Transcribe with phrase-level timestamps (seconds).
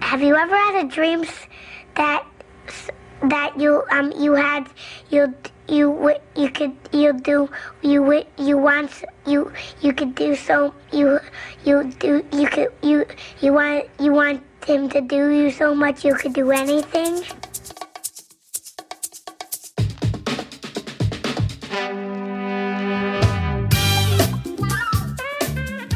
[0.00, 1.24] Have you ever had a dream
[1.96, 2.24] that
[3.22, 4.68] that you um you had
[5.10, 5.34] you
[5.68, 7.48] you you could you do
[7.82, 9.50] you you want you
[9.80, 11.18] you could do so you
[11.64, 13.06] you do you could you
[13.40, 17.24] you want you want him to do you so much you could do anything?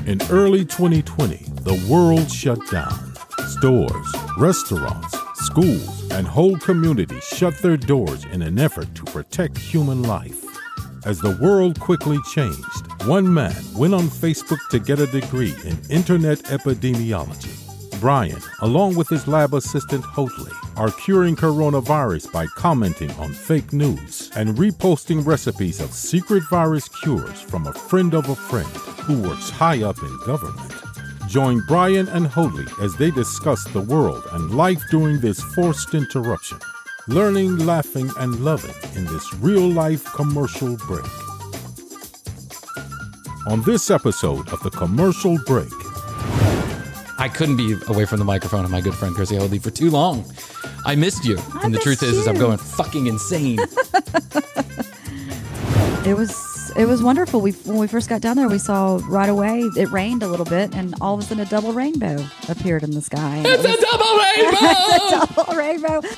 [0.06, 3.17] In early 2020, the world shut down.
[3.48, 10.02] Stores, restaurants, schools, and whole communities shut their doors in an effort to protect human
[10.02, 10.44] life.
[11.06, 15.78] As the world quickly changed, one man went on Facebook to get a degree in
[15.88, 17.54] internet epidemiology.
[18.00, 24.30] Bryan, along with his lab assistant Hoadley, are curing coronavirus by commenting on fake news
[24.36, 28.68] and reposting recipes of secret virus cures from a friend of a friend
[29.06, 30.87] who works high up in government.
[31.28, 36.58] Join Bryan and Hoadley as they discuss the world and life during this forced interruption,
[37.06, 41.04] learning, laughing, and loving in this real life commercial break.
[43.46, 45.68] On this episode of The Commercial Break,
[47.18, 49.90] I couldn't be away from the microphone of my good friend Chrissy Hoadley for too
[49.90, 50.24] long.
[50.86, 51.38] I missed you.
[51.52, 53.58] I and the truth is, is I'm going fucking insane.
[56.06, 57.40] It was it was wonderful.
[57.40, 60.46] We when we first got down there, we saw right away it rained a little
[60.46, 63.36] bit, and all of a sudden a double rainbow appeared in the sky.
[63.38, 64.56] And it it's a double rainbow!
[64.56, 66.08] A double rainbow.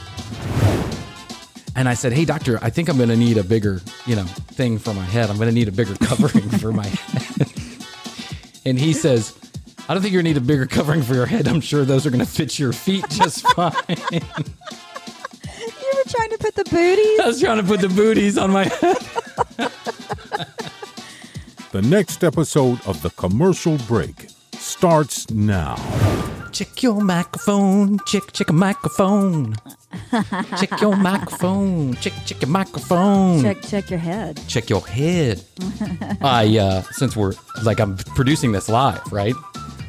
[1.74, 4.24] and I said, "Hey, doctor, I think I'm going to need a bigger, you know,
[4.24, 5.30] thing for my head.
[5.30, 7.48] I'm going to need a bigger covering for my head."
[8.66, 9.34] and he says,
[9.88, 11.48] "I don't think you're going to need a bigger covering for your head.
[11.48, 14.20] I'm sure those are going to fit your feet just fine." You
[15.96, 17.20] were trying to put the booties.
[17.20, 18.98] I was trying to put the booties on my head.
[21.72, 25.76] The next episode of The Commercial Break starts now.
[26.52, 27.98] Check your microphone.
[28.06, 29.54] Check, check a microphone.
[30.58, 31.94] check your microphone.
[31.94, 33.42] Check, check your microphone.
[33.42, 34.40] Check check your head.
[34.48, 35.44] check your head.
[36.20, 39.34] I uh since we're like I'm producing this live, right?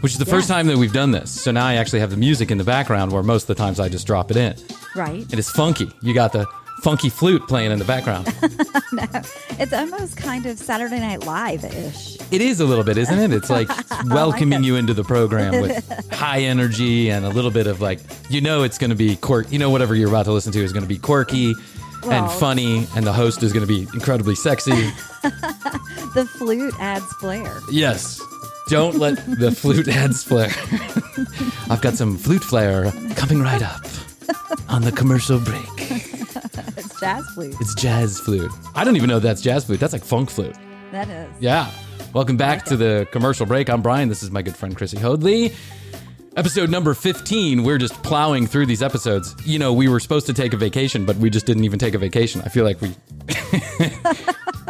[0.02, 1.30] Which is the first time that we've done this.
[1.31, 3.80] So now I actually have the music in the background where most of the times
[3.80, 4.56] I just drop it in.
[4.96, 5.22] Right.
[5.22, 5.91] And it's funky.
[6.02, 6.47] You got the
[6.81, 8.28] funky flute playing in the background.
[9.59, 12.18] It's almost kind of Saturday Night Live ish.
[12.31, 13.31] it is a little bit, isn't it?
[13.31, 13.69] It's like
[14.06, 14.66] welcoming it.
[14.66, 18.00] you into the program with high energy and a little bit of like
[18.30, 19.52] you know it's going to be quirk.
[19.52, 21.53] You know whatever you're about to listen to is going to be quirky
[22.06, 24.72] and funny and the host is going to be incredibly sexy.
[25.22, 27.59] The flute adds flair.
[27.70, 28.20] Yes.
[28.68, 30.52] Don't let the flute ads flare.
[31.70, 33.86] I've got some flute flair coming right up
[34.69, 35.64] on the commercial break.
[36.78, 37.55] It's jazz flute.
[37.59, 38.52] It's jazz flute.
[38.76, 39.79] I don't even know that's jazz flute.
[39.79, 40.55] That's like funk flute.
[40.91, 41.29] That is.
[41.40, 41.72] Yeah.
[42.14, 43.70] Welcome back to the commercial break.
[43.70, 44.09] I'm Bryan.
[44.09, 45.53] This is my good friend Chrissy Hoadley.
[46.38, 47.64] Episode number 15.
[47.64, 49.35] We're just plowing through these episodes.
[49.46, 51.94] You know, we were supposed to take a vacation, but we just didn't even take
[51.94, 52.41] a vacation.
[52.41, 52.96] I feel like we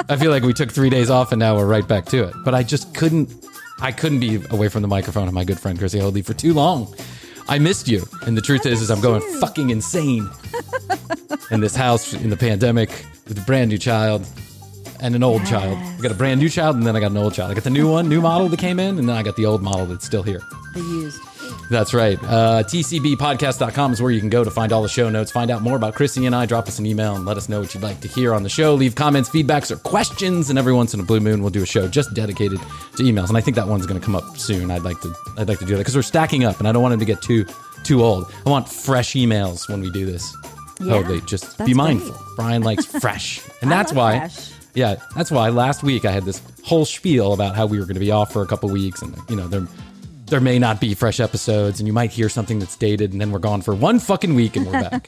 [0.09, 2.33] I feel like we took 3 days off and now we're right back to it.
[2.44, 3.30] But I just couldn't
[3.80, 6.53] I couldn't be away from the microphone of my good friend Chrissy Hoadley for too
[6.53, 6.94] long.
[7.47, 8.05] I missed you.
[8.25, 10.29] And the truth is is I'm going fucking insane
[11.51, 12.89] in this house in the pandemic
[13.27, 14.25] with a brand new child
[14.99, 15.77] and an old child.
[15.77, 17.51] I got a brand new child and then I got an old child.
[17.51, 19.45] I got the new one, new model that came in, and then I got the
[19.45, 20.41] old model that's still here.
[20.73, 21.21] The used.
[21.69, 22.17] That's right.
[22.23, 25.61] Uh, TCBpodcast.com is where you can go to find all the show notes, find out
[25.61, 26.45] more about Chrissy and I.
[26.45, 28.49] Drop us an email and let us know what you'd like to hear on the
[28.49, 28.73] show.
[28.73, 30.49] Leave comments, feedbacks, or questions.
[30.49, 33.29] And every once in a blue moon, we'll do a show just dedicated to emails.
[33.29, 34.69] And I think that one's going to come up soon.
[34.69, 36.81] I'd like to, I'd like to do that because we're stacking up, and I don't
[36.81, 37.45] want them to get too,
[37.83, 38.31] too old.
[38.45, 40.35] I want fresh emails when we do this.
[40.79, 41.21] Yeah, totally.
[41.21, 42.11] Just be mindful.
[42.11, 42.35] great.
[42.35, 44.19] Bryan likes fresh, and that's why.
[44.19, 44.51] fresh.
[44.73, 47.95] Yeah, that's why last week I had this whole spiel about how we were going
[47.95, 49.67] to be off for a couple weeks, and you know there
[50.31, 53.31] there may not be fresh episodes, and you might hear something that's dated, and then
[53.31, 55.07] we're gone for one fucking week, and we're back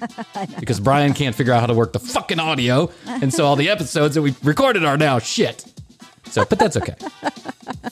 [0.59, 3.69] because Bryan can't figure out how to work the fucking audio, and so all the
[3.69, 5.65] episodes that we recorded are now shit.
[6.25, 6.95] So, but that's okay.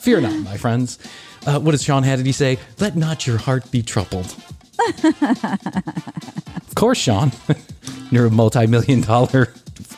[0.00, 0.98] Fear not, my friends.
[1.46, 2.58] Uh, what does Sean Hannity say?
[2.78, 4.34] Let not your heart be troubled.
[5.04, 7.32] of course, Sean.
[8.10, 9.46] You're a multi-million dollar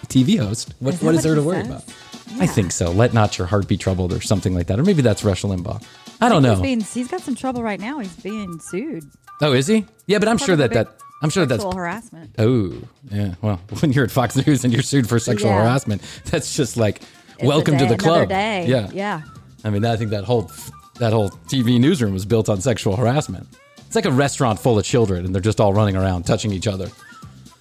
[0.08, 0.74] TV host.
[0.78, 1.84] what, is what is there to he worry says?
[2.26, 2.40] About?
[2.42, 2.90] I think so.
[2.90, 5.82] Let not your heart be troubled, or something like that, or maybe that's Rush Limbaugh.
[6.20, 6.52] I don't know.
[6.54, 7.98] He's, being, he's got some trouble right now.
[7.98, 9.04] He's being sued.
[9.42, 9.84] oh, is he?
[10.06, 12.34] Yeah, but I'm sure that that I'm sure that's Sexual harassment.
[12.38, 12.72] oh
[13.10, 13.34] yeah.
[13.42, 15.62] Well, when you're at Fox News and you're sued for sexual Yeah.
[15.62, 17.02] harassment, that's just like
[17.34, 18.28] It's a welcome to day- the another club.
[18.28, 18.66] Day.
[18.66, 19.22] Yeah, Yeah.
[19.64, 20.50] I mean, I think that whole
[20.98, 23.48] that whole TV newsroom was built on sexual harassment.
[23.86, 26.66] It's like a restaurant full of children, and they're just all running around touching each
[26.68, 26.88] other.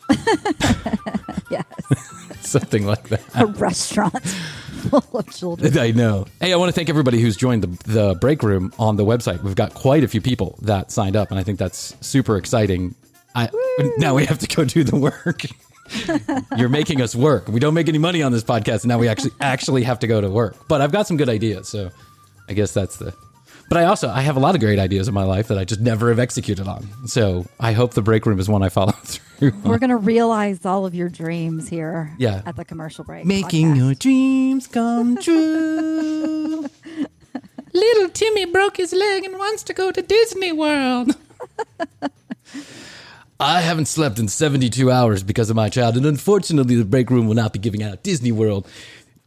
[1.49, 1.65] Yes.
[2.41, 3.21] Something like that.
[3.35, 4.15] A restaurant
[4.89, 5.77] full of children.
[5.77, 6.25] I know.
[6.39, 9.41] Hey, I want to thank everybody who's joined the, the break room on the website.
[9.41, 12.95] We've got quite a few people that signed up, and I think that's super exciting.
[13.35, 13.49] I,
[13.97, 15.43] now we have to go do the work.
[16.57, 17.47] You're making us work.
[17.47, 20.07] We don't make any money on this podcast, and now we actually actually have to
[20.07, 20.55] go to work.
[20.67, 21.89] But I've got some good ideas, so
[22.47, 23.13] I guess that's the.
[23.69, 25.63] But I also I have a lot of great ideas in my life that I
[25.65, 26.87] just never have executed on.
[27.07, 29.51] So I hope the break room is one I follow through.
[29.63, 32.43] We're going to realize all of your dreams here Yeah.
[32.45, 33.25] at the commercial break.
[33.25, 33.77] Making podcast.
[33.77, 36.65] your dreams come true.
[37.73, 41.15] Little Timmy broke his leg and wants to go to Disney World.
[43.39, 47.27] I haven't slept in 72 hours because of my child, and unfortunately, the break room
[47.27, 48.67] will not be giving out Disney World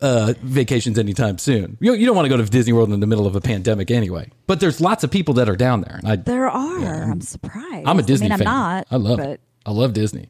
[0.00, 1.78] uh, vacations anytime soon.
[1.80, 3.90] You, you don't want to go to Disney World in the middle of a pandemic
[3.90, 4.30] anyway.
[4.46, 5.96] But there's lots of people that are down there.
[6.02, 7.10] And I, There are.
[7.10, 7.86] I'm surprised.
[7.86, 8.46] I'm a Disney I mean, fan.
[8.48, 8.86] I'm not.
[8.90, 9.40] I love but it.
[9.64, 10.28] I love Disney.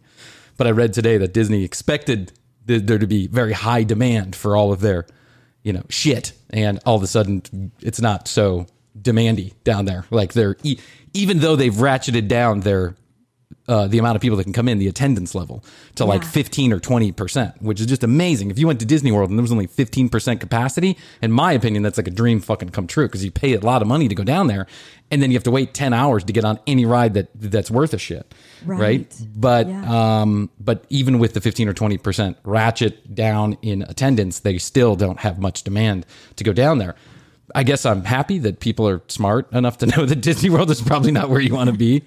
[0.57, 2.33] But I read today that Disney expected
[2.67, 5.07] th- there to be very high demand for all of their,
[5.63, 8.67] you know, shit, and all of a sudden it's not so
[9.01, 10.05] demandy down there.
[10.11, 10.79] Like they're e-
[11.13, 12.95] even though they've ratcheted down their
[13.69, 15.65] uh, the amount of people that can come in, the attendance level
[15.97, 18.51] to like 15 or 20%, which is just amazing.
[18.51, 21.83] If you went to Disney World and there was only 15% capacity, in my opinion,
[21.83, 24.15] that's like a dream fucking come true because you pay a lot of money to
[24.15, 24.67] go down there
[25.11, 27.71] and then you have to wait 10 hours to get on any ride that that's
[27.71, 28.33] worth a shit.
[28.65, 28.79] Right.
[28.81, 29.23] Right.
[29.35, 30.21] But, Yeah.
[30.23, 35.21] um, but even with the 15 or 20% ratchet down in attendance, they still don't
[35.21, 36.95] have much demand to go down there.
[37.55, 40.81] I guess I'm happy that people are smart enough to know that Disney World is
[40.83, 42.03] probably not where you want to be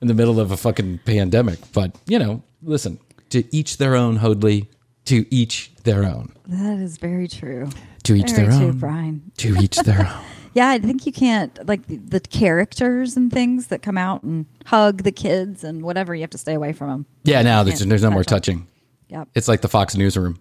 [0.00, 1.58] in the middle of a fucking pandemic.
[1.72, 2.98] But, you know, listen,
[3.30, 4.68] to each their own, Hoadley,
[5.06, 6.32] to each their own.
[6.46, 7.68] That is very true.
[8.04, 8.78] To each Very their true, own.
[8.78, 9.32] Bryan.
[9.38, 10.24] To each their own.
[10.54, 14.46] Yeah, I think you can't like the, the characters and things that come out and
[14.66, 16.14] hug the kids and whatever.
[16.14, 17.06] You have to stay away from them.
[17.24, 18.56] Yeah, now there's, there's no more touch 'em.
[18.60, 18.68] touching.
[19.10, 19.28] Yep.
[19.34, 20.38] It's like the Fox newsroom.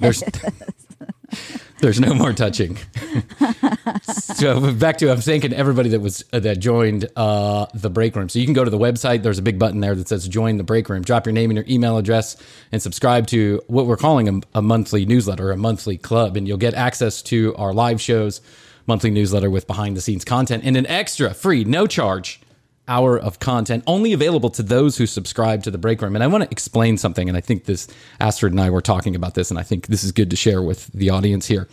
[0.00, 0.22] There's
[1.80, 2.78] there's no more touching.
[4.02, 8.28] so back to I'm thanking everybody that was uh, that joined uh, the break room.
[8.28, 9.22] So you can go to the website.
[9.22, 11.02] There's a big button there that says join the break room.
[11.02, 12.36] Drop your name and your email address
[12.72, 16.58] and subscribe to what we're calling a, a monthly newsletter, a monthly club, and you'll
[16.58, 18.40] get access to our live shows,
[18.86, 22.40] monthly newsletter with behind the scenes content, and an extra free, no charge
[22.86, 26.14] hour of content only available to those who subscribe to the break room.
[26.14, 27.28] And I want to explain something.
[27.28, 27.88] And I think this,
[28.20, 30.62] Astrid and I were talking about this, and I think this is good to share
[30.62, 31.68] with the audience here.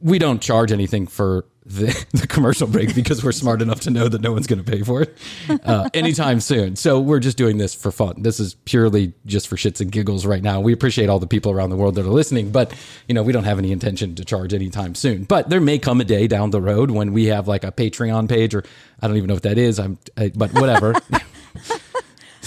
[0.00, 4.08] We don't charge anything for the, the commercial break because we're smart enough to know
[4.08, 5.16] that no one's going to pay for it
[5.64, 6.76] uh, anytime soon.
[6.76, 8.22] So we're just doing this for fun.
[8.22, 10.60] This is purely just for shits and giggles right now.
[10.60, 12.74] We appreciate all the people around the world that are listening, but
[13.06, 15.24] you know we don't have any intention to charge anytime soon.
[15.24, 18.28] But there may come a day down the road when we have like a Patreon
[18.28, 18.64] page, or
[19.00, 19.78] I don't even know what that is.
[19.78, 20.94] I'm, I, but whatever.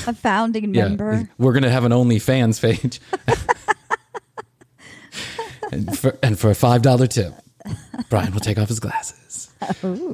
[0.07, 1.29] A founding yeah, member.
[1.37, 2.99] we're gonna have an OnlyFans page,
[5.71, 7.35] and for and for a five dollar tip,
[8.11, 9.17] Bryan will take off his glasses.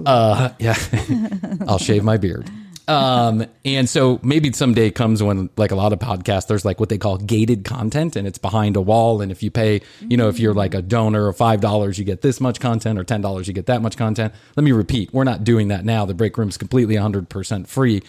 [0.06, 0.76] Uh, yeah,
[1.70, 2.50] I'll shave my beard.
[2.90, 6.90] Um, and so maybe someday comes when, like a lot of podcasts, there's like what
[6.90, 9.22] they call gated content, and it's behind a wall.
[9.22, 12.04] And if you pay, you know, if you're like a donor of five dollars, you
[12.04, 14.34] get this much content, or ten dollars, you get that much content.
[14.58, 16.06] Let me repeat: we're not doing that now.
[16.06, 18.04] The break room's completely 100 percent free.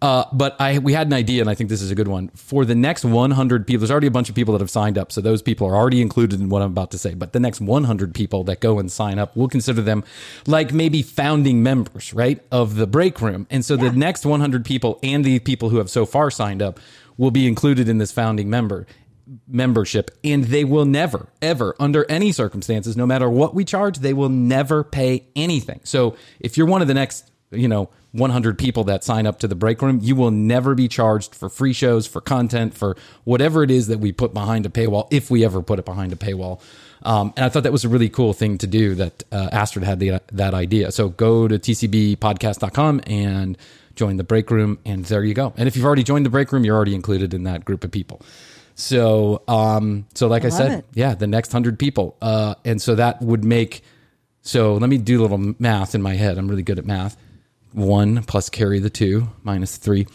[0.00, 2.28] Uh, but I we had an idea, and I think this is a good one
[2.28, 3.80] for the next 100 people.
[3.80, 6.00] There's already a bunch of people that have signed up, so those people are already
[6.00, 7.14] included in what I'm about to say.
[7.14, 10.04] But the next 100 people that go and sign up, we'll consider them
[10.46, 13.48] like maybe founding members, right, of the break room.
[13.50, 16.78] And so the next 100 people and the people who have so far signed up
[17.16, 18.86] will be included in this founding member
[19.46, 24.14] membership and they will never ever under any circumstances no matter what we charge they
[24.14, 28.84] will never pay anything so if you're one of the next you know 100 people
[28.84, 32.06] that sign up to the break room you will never be charged for free shows
[32.06, 35.62] for content for whatever it is that we put behind a paywall if we ever
[35.62, 36.60] put it behind a paywall
[37.02, 39.84] um, and I thought that was a really cool thing to do that uh, Astrid
[39.84, 40.90] had the, that idea.
[40.92, 43.56] So go to tcbpodcast.com and
[43.94, 45.52] join the break room, and there you go.
[45.56, 47.90] And if you've already joined the break room, you're already included in that group of
[47.90, 48.22] people.
[48.74, 50.84] So, um, so like I, love said, it.
[50.94, 53.82] yeah, the next hundred people, uh, and so that would make.
[54.42, 56.38] So let me do a little math in my head.
[56.38, 57.16] I'm really good at math.
[57.72, 60.06] One plus carry the two minus three.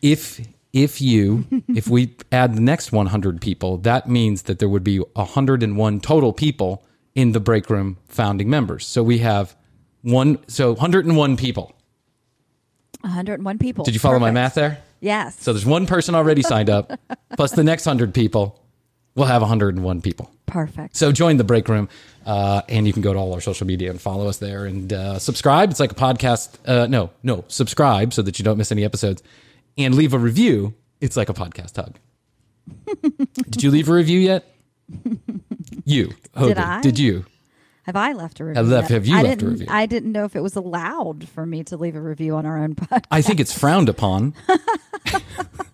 [0.00, 0.40] If
[0.72, 4.98] if you if we add the next 100 people, that means that there would be
[4.98, 8.86] 101 total people in the break room founding members.
[8.86, 9.56] So we have
[10.02, 10.38] one.
[10.48, 11.74] So 101 people.
[13.02, 13.84] 101 people.
[13.84, 14.78] Did you follow my math there?
[15.00, 15.36] Yes.
[15.40, 16.92] So there's one person already signed up,
[17.36, 18.60] plus the next 100 people.
[19.14, 20.32] We'll have 101 people.
[20.52, 20.96] Perfect.
[20.96, 21.88] So join the break room,
[22.26, 24.92] uh, and you can go to all our social media and follow us there and
[24.92, 25.70] uh, subscribe.
[25.70, 26.56] It's like a podcast.
[26.66, 29.22] Uh, no, no, subscribe so that you don't miss any episodes,
[29.78, 30.74] and leave a review.
[31.00, 31.98] It's like a podcast hug.
[33.50, 34.44] Did you leave a review yet?
[35.84, 36.80] You Hogan, I?
[36.82, 37.24] Did you?
[37.84, 38.58] Have I left a review?
[38.62, 39.66] Have left- have you I left a didn't- review?
[39.70, 42.58] I didn't know if it was allowed for me to leave a review on our
[42.62, 43.06] own podcast.
[43.10, 44.34] I think it's frowned upon.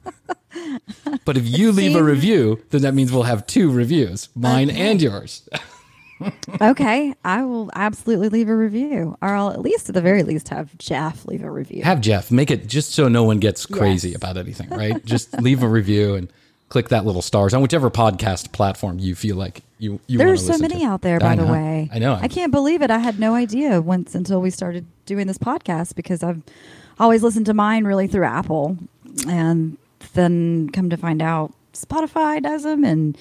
[1.25, 5.01] but if you leave a review, then that means we'll have two reviews, mine and
[5.03, 5.49] yours.
[6.61, 10.49] okay, I will absolutely leave a review, or I'll at least, at the very least,
[10.49, 11.83] have Jeff leave a review.
[11.85, 14.17] Have Jeff make it just so no one gets crazy Yes.
[14.17, 15.05] about anything, right?
[15.05, 16.29] just leave a review and
[16.71, 20.37] click that little stars on whichever podcast platform you feel like you you There are
[20.37, 20.85] so many to.
[20.87, 21.53] out there, I by the know.
[21.53, 21.89] way.
[21.93, 22.15] I know.
[22.21, 22.91] I can't believe it.
[22.91, 26.43] I had no idea once until we started doing this podcast because I've
[26.99, 28.77] always listened to mine really through Apple,
[29.29, 29.79] and
[30.15, 33.17] then come to find out Spotify does them and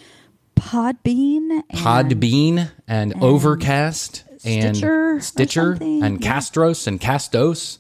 [0.56, 1.62] Podbean.
[1.70, 6.34] And Podbean and, Overcast and Stitcher or Stitcher and yeah.
[6.34, 7.78] Castros and Castos.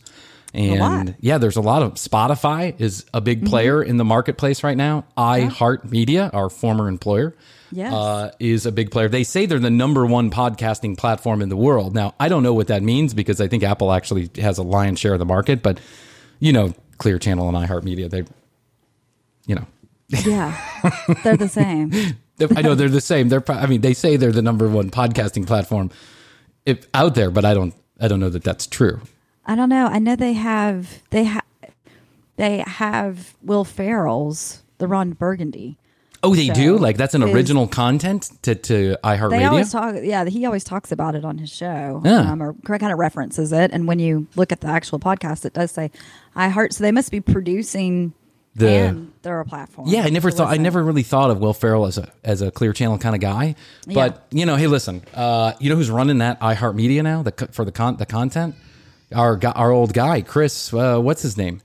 [0.53, 3.47] And yeah, there's a lot of Spotify is a big Mm-hmm.
[3.49, 5.05] player in the marketplace right now.
[5.17, 7.35] iHeartMedia, our former employer,
[7.71, 7.91] Yes.
[7.93, 9.09] uh, is a big player.
[9.09, 11.93] They say they're the number one podcasting platform in the world.
[11.93, 14.99] Now, I don't know what that means because I think Apple actually has a lion's
[14.99, 15.79] share of the market, but
[16.39, 18.23] you know, Clear Channel and iHeartMedia, they,
[19.47, 19.65] you know,
[20.09, 20.55] Yeah,
[21.23, 21.91] they're the same.
[22.55, 23.29] I know they're the same.
[23.29, 25.89] They're, I mean, they say they're the number one podcasting platform
[26.65, 29.01] if, out there, but I don't, I don't know that that's true.
[29.45, 29.87] I don't know.
[29.87, 31.43] I know they have they have
[32.35, 35.77] they have Will Ferrell's the Ron Burgundy.
[36.23, 36.77] Oh, they do.
[36.77, 39.95] Like that's an is- original content to to They always talk.
[40.01, 42.31] Yeah, he always talks about it on his show, Yeah.
[42.31, 43.71] um, or kind of references it.
[43.71, 45.91] And when you look at the actual podcast, it does say
[46.35, 46.73] I heart.
[46.73, 48.13] So they must be producing
[48.57, 49.87] The- and they're a platform.
[49.89, 52.49] Yeah, I never thought I never really thought of Will Ferrell as a as a
[52.51, 53.55] Clear Channel kind of guy.
[53.85, 57.63] But you know, hey, listen, uh, you know who's running that iHeartMedia now the, for
[57.65, 58.55] the con- the content?
[59.13, 60.73] Our our old guy, Chris.
[60.73, 61.61] Uh, what's his name?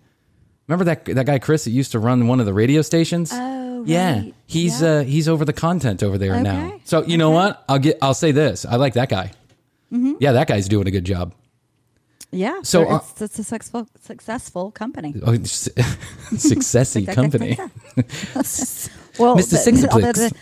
[0.69, 3.31] Remember that that guy Chris that used to run one of the radio stations?
[3.33, 4.89] Oh, yeah, he's Yeah.
[4.89, 6.81] uh, he's over the content over there now.
[6.85, 7.65] So you know what?
[7.69, 8.65] I'll get I'll say this.
[8.67, 9.33] I like that guy.
[9.93, 10.15] Mm-hmm.
[10.21, 11.35] Yeah, that guy's doing a good job.
[12.33, 12.63] Yeah.
[12.63, 15.15] So, So uh, it's, it's a successful successful company.
[15.23, 15.33] Oh,
[16.33, 17.59] successy company.
[19.19, 19.63] Well, Mr.
[19.63, 20.33] the- although the,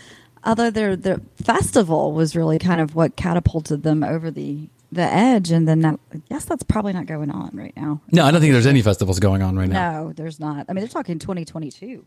[0.45, 5.51] although their the festival was really kind of what catapulted them over the the edge,
[5.51, 8.01] and then that, I guess that's probably not going on right now.
[8.11, 10.03] No, I don't think there's any festivals going on right now.
[10.03, 10.65] No, there's not.
[10.67, 12.05] I mean, they're talking 2022.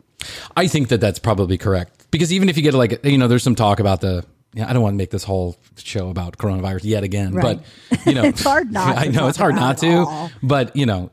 [0.55, 3.43] I think that that's probably correct because even if you get like you know, there's
[3.43, 4.25] some talk about the.
[4.55, 7.59] Yeah, I don't want to make this whole show about coronavirus yet again, Right.
[7.91, 11.11] but you know, It's hard not I know it's hard not to, but you know,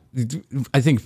[0.72, 1.02] I think.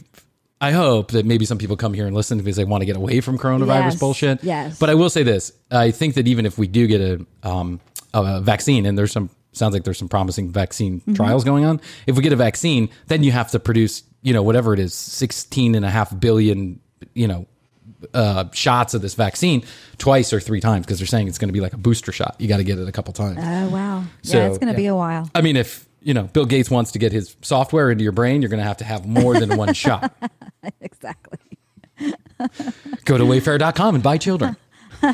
[0.59, 2.97] I hope that maybe some people come here and listen because they want to get
[2.97, 4.43] away from coronavirus Yes, bullshit.
[4.43, 4.79] yes.
[4.79, 7.79] But I will say this: I think that even if we do get a um,
[8.15, 11.13] a vaccine, and there's some sounds like there's some promising vaccine Mm-hmm.
[11.15, 11.79] trials going on.
[12.07, 14.95] If we get a vaccine, then you have to produce, you know, whatever it is,
[14.95, 16.81] 16 and a half billion,
[17.13, 17.47] you know,
[18.15, 19.65] uh, shots of this vaccine
[19.99, 22.37] twice or three times because they're saying it's going to be like a booster shot.
[22.39, 23.39] You got to get it a couple times.
[23.41, 24.05] Oh wow!
[24.23, 25.31] So, yeah, it's going to be a while.
[25.35, 28.43] I mean, if you know Bill Gates wants to get his software into your brain,
[28.43, 30.13] you're going to have to have more than one shot.
[30.81, 31.39] exactly.
[33.05, 34.57] Go to wayfair.com and buy children.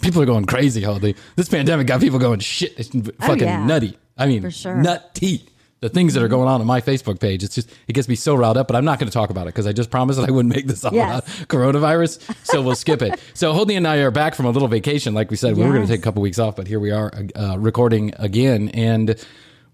[0.00, 1.16] people are going crazy, Holy.
[1.36, 2.74] This pandemic got people going shit.
[2.78, 3.64] It's fucking yeah.
[3.64, 3.96] nutty.
[4.16, 4.74] I mean, For sure.
[4.76, 5.46] nutty.
[5.80, 7.44] The things that are going on on my Facebook page.
[7.44, 9.42] It's just it gets me so riled up, but I'm not going to talk about
[9.42, 11.18] it because I just promised that I wouldn't make this all Yes.
[11.18, 12.20] about coronavirus.
[12.46, 13.20] So we'll skip it.
[13.34, 15.12] So Holdie and I are back from a little vacation.
[15.12, 16.90] Like we said, we were going to take a couple weeks off, but here we
[16.90, 18.70] are uh, recording again.
[18.70, 19.14] And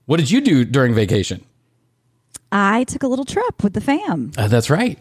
[0.06, 1.44] what did you do during vacation?
[2.50, 4.32] I took a little trip with the fam.
[4.36, 4.98] Uh, that's right.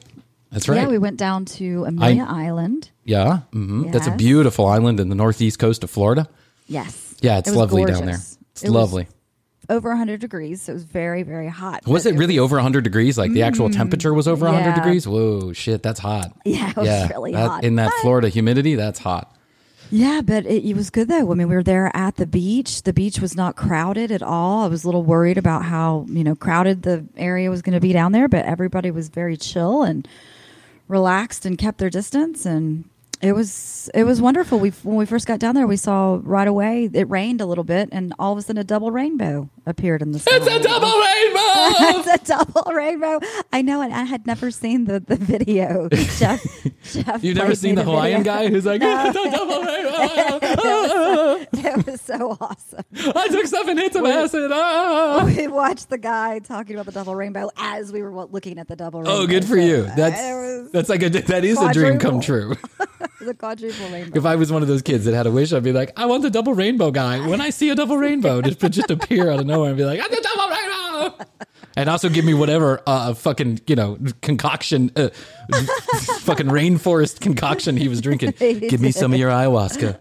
[0.52, 0.82] That's right.
[0.82, 2.92] Yeah, we went down to Amelia Island.
[3.04, 6.30] Yeah, hmm that's a beautiful island in the northeast coast of Florida.
[6.68, 7.16] Yes.
[7.22, 8.16] Yeah, it's It was lovely down there.
[8.16, 9.08] It's It was lovely.
[9.70, 11.86] Over 100 degrees, so it was very, very hot.
[11.88, 13.18] Was it really over 100 degrees?
[13.18, 14.84] Like the actual temperature was over 100 Mm, yeah.
[14.84, 15.08] degrees?
[15.08, 16.34] Whoa, shit, that's hot.
[16.46, 17.64] Yeah, it was really that- hot.
[17.64, 19.36] In that But- Florida humidity, that's hot.
[19.94, 21.32] Yeah, but it, it was good though.
[21.32, 22.84] I mean, we were there at the beach.
[22.84, 24.64] The beach was not crowded at all.
[24.64, 27.82] I was a little worried about how you know crowded the area was going to
[27.82, 30.08] be down there, but everybody was very chill and
[30.88, 32.86] relaxed and kept their distance, and
[33.22, 34.60] it was it was wonderful.
[34.60, 37.64] We when we first got down there, we saw right away it rained a little
[37.64, 40.32] bit, and all of a sudden a double rainbow appeared in the sky.
[40.38, 42.00] It's a double rainbow!
[42.12, 43.20] it's a double rainbow.
[43.54, 45.88] I know, and I had never seen the, the video.
[46.18, 46.44] Jeff,
[46.84, 48.34] Jeff You've never seen the Hawaiian video.
[48.34, 49.06] guy who's like, No.
[49.06, 51.48] it's a double rainbow!
[51.54, 52.84] It was so awesome.
[53.16, 54.52] I took seven hits of acid.
[54.54, 55.24] Ah.
[55.26, 58.76] We watched the guy talking about the double rainbow as we were looking at the
[58.76, 59.16] double rainbow.
[59.22, 59.84] Oh, good for So, you.
[59.96, 62.56] That's was, that's like a that is a dream come true.
[63.28, 64.18] A quadruple rainbow.
[64.18, 66.06] if I was one of those kids that had a wish, I'd be like, I
[66.06, 67.26] want the double rainbow guy.
[67.26, 70.00] When I see a double rainbow, just just appear out of nowhere and be like,
[70.00, 71.26] I'm the double rainbow.
[71.78, 75.10] And also give me whatever uh, fucking you know concoction, uh,
[76.20, 78.32] fucking rainforest concoction he was drinking.
[78.40, 79.98] Give me some of your ayahuasca.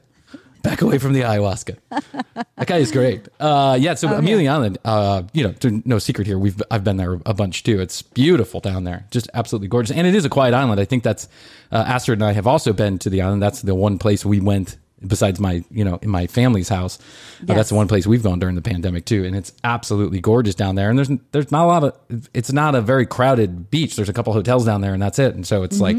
[0.63, 1.79] Back away from the ayahuasca.
[1.91, 3.29] That guy is great.
[3.39, 6.39] Uh, yeah, so Amelia Island, uh, you know, no secret here.
[6.39, 7.81] We've I've been there a bunch too.
[7.81, 10.81] It's beautiful down there, just absolutely gorgeous, and it is a quiet island.
[10.81, 11.29] I think that's
[11.73, 13.43] uh, Astrid and I have also been to the island.
[13.43, 14.77] That's the one place we went
[15.07, 16.99] besides my you know in my family's house.
[17.43, 20.55] Uh, that's the one place we've gone during the pandemic too, and it's absolutely gorgeous
[20.55, 20.91] down there.
[20.91, 23.97] And there's there's not a lot of it's not a very crowded beach.
[23.97, 25.35] There's a couple hotels down there, and that's it.
[25.35, 25.97] And so it's like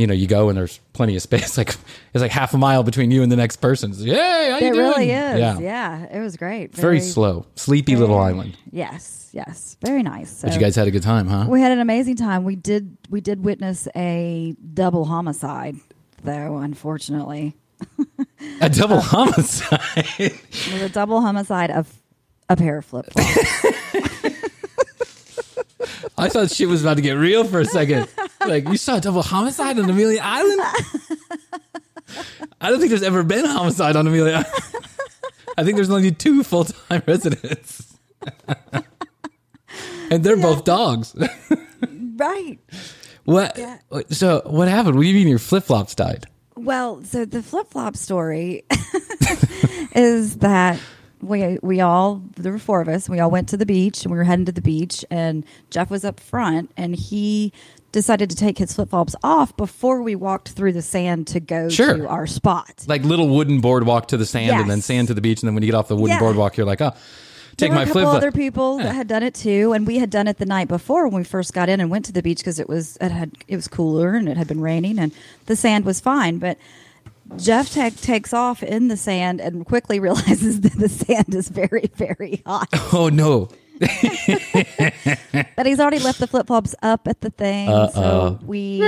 [0.00, 1.56] you know, you go and there's plenty of space.
[1.58, 1.68] Like
[2.14, 3.90] it's like half a mile between you and the next person.
[3.90, 4.78] It's like, Yay, how you It doing?
[4.78, 5.38] really is.
[5.38, 5.58] Yeah.
[5.58, 6.06] Yeah.
[6.10, 6.74] it was great.
[6.74, 8.56] Very, slow, sleepy little island.
[8.72, 10.30] Yes, yes, very nice.
[10.30, 11.46] So But you guys had a good time, huh?
[11.48, 12.44] we had an amazing time.
[12.44, 15.76] We did we did witness a double homicide,
[16.24, 16.56] though.
[16.58, 17.54] Unfortunately,
[18.60, 19.80] A double homicide.
[20.18, 20.32] it
[20.72, 21.92] was a double homicide of
[22.48, 23.66] a pair of flip flops.
[26.20, 28.08] I thought shit was about to get real for a second.
[28.46, 30.60] Like you saw a double homicide on Amelia Island.
[32.60, 34.44] I don't think there's ever been a homicide on Amelia.
[34.46, 34.46] Island.
[35.58, 37.98] I think there's only two full time residents,
[40.10, 41.14] and they're both dogs.
[42.16, 42.58] right.
[43.24, 43.58] What?
[44.10, 44.96] So what happened?
[44.96, 46.26] What do you mean your flip flops died?
[46.56, 48.64] Well, so the flip flop story
[49.94, 50.78] is that
[51.22, 53.08] we we all there were four of us.
[53.08, 55.90] We all went to the beach and we were heading to the beach, and Jeff
[55.90, 57.52] was up front, and he
[57.92, 61.68] decided to take his flip flops off before we walked through the sand to go
[61.68, 61.96] Sure.
[61.96, 62.84] to our spot.
[62.86, 65.54] Like little wooden boardwalk to the sand, and then sand to the beach, and then
[65.54, 66.20] when you get off the wooden Yeah.
[66.20, 66.92] boardwalk, you're like, oh,
[67.56, 68.16] take there were my a flip couple flop.
[68.22, 71.08] other people that had done it too, and we had done it the night before
[71.08, 73.32] when we first got in and went to the beach because it was it had
[73.48, 75.12] it was cooler and it had been raining and
[75.46, 76.38] the sand was fine.
[76.38, 76.58] But
[77.36, 81.90] Jeff ta- takes off in the sand and quickly realizes that the sand is very
[81.94, 82.68] very hot.
[82.92, 83.48] Oh no!
[83.80, 88.78] but he's already left the flip flops up at the thing, so we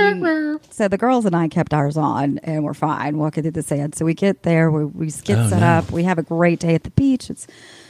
[0.69, 3.95] so the girls and I kept ours on and we're fine walking through the sand.
[3.95, 5.67] So we get there, we, we get Oh, set no.
[5.67, 7.29] up, we have a great day at the beach.
[7.29, 7.47] It's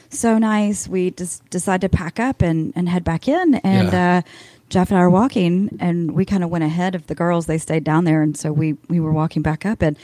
[0.09, 0.87] so nice.
[0.87, 3.55] We just decide to pack up and, and head back in.
[3.55, 4.17] And Yeah.
[4.25, 4.29] uh,
[4.69, 7.45] Jeff and I are walking, and we kind of went ahead of the girls.
[7.45, 9.97] They stayed down there, and so we we were walking back up, and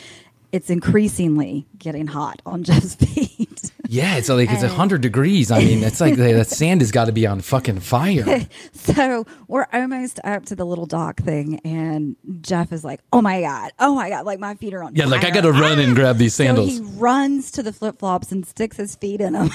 [0.52, 3.72] it's increasingly getting hot on Jeff's feet.
[3.88, 5.50] Yeah, it's like it's a hundred degrees.
[5.50, 8.48] I mean, it's like that sand has got to be on fucking fire.
[8.72, 13.42] so we're almost up to the little dock thing, and Jeff is like, "Oh my
[13.42, 14.96] god, oh my god!" Like my feet are on.
[14.96, 16.78] Yeah, like I got to run and grab these So sandals.
[16.78, 19.50] he runs to the flip flops and sticks his feet in them.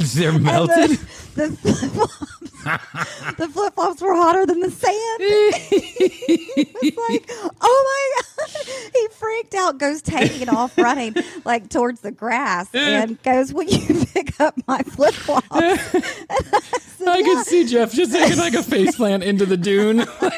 [0.00, 0.90] They're melted.
[1.34, 4.94] the flip flops, the flip flops were hotter than the sand.
[6.86, 7.24] It's like,
[7.60, 8.66] oh my god!
[8.92, 13.64] He freaked out, goes taking it off, running like towards the grass, and goes, "Will
[13.64, 15.46] you pick up my flip flops?"
[17.06, 20.04] I can see Jeff just taking like a face plant into the dune.
[20.04, 20.30] So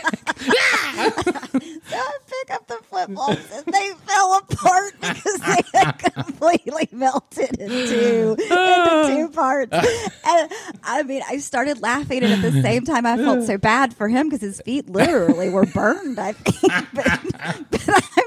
[1.92, 7.58] I pick up the flip flops and they fell apart because they had completely melted
[7.58, 9.72] into, into two parts.
[9.72, 13.94] And I mean, I started laughing, and at the same time, I felt so bad
[13.94, 16.18] for him because his feet literally were burned.
[16.18, 17.20] I think, but,
[17.70, 18.26] but I'm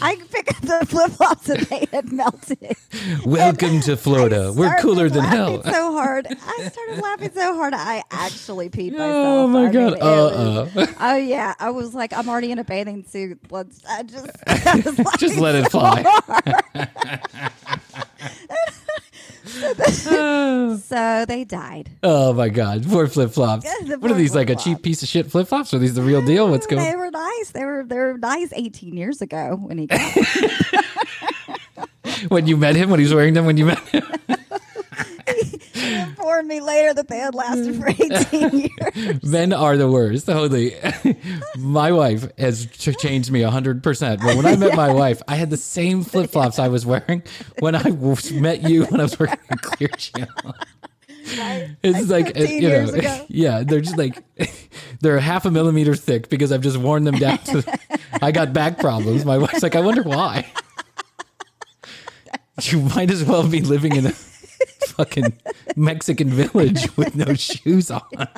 [0.00, 2.76] I picked up the flip flops and they had melted.
[3.24, 4.52] Welcome to Florida.
[4.54, 5.62] We're cooler than hell.
[5.62, 6.26] So hard.
[6.28, 7.74] I started laughing so hard.
[7.74, 9.10] I actually peed myself.
[9.10, 9.98] Oh my I God.
[10.00, 10.86] Uh-uh.
[11.00, 11.54] Oh yeah.
[11.58, 13.40] I was like, I'm already in a bathing suit.
[13.88, 14.26] I just.
[14.46, 16.04] I was laughing Just let it fly.
[20.78, 21.90] so they died.
[22.02, 23.64] Oh my god, poor flip flops.
[23.84, 24.64] The What are poor these like a flip-flops.
[24.64, 25.72] cheap piece of shit flip flops?
[25.74, 26.48] Are these the real deal?
[26.48, 26.82] What's going?
[26.82, 27.50] They were nice.
[27.52, 30.00] They were they were nice 18 years ago when he got
[32.28, 34.02] When you met him, when he was wearing them, when you met him.
[36.28, 39.22] Informed me later that they had lasted for 18 years.
[39.24, 40.26] Men are the worst.
[40.26, 40.74] Holy,
[41.56, 44.20] my wife has ch- changed me hundred percent.
[44.20, 47.22] But when I met my wife, I had the same flip flops I was wearing
[47.60, 50.54] when I w- met you when I was working at Clear Channel.
[51.82, 54.22] It's like, uh, 15 you know, yeah, they're just like
[55.00, 57.78] they're half a millimeter thick because I've just worn them down to.
[58.20, 59.24] I got back problems.
[59.24, 60.46] My wife's like, I wonder why.
[62.62, 64.12] You might as well be living in a
[64.88, 65.38] fucking
[65.76, 68.28] Mexican village with no shoes on.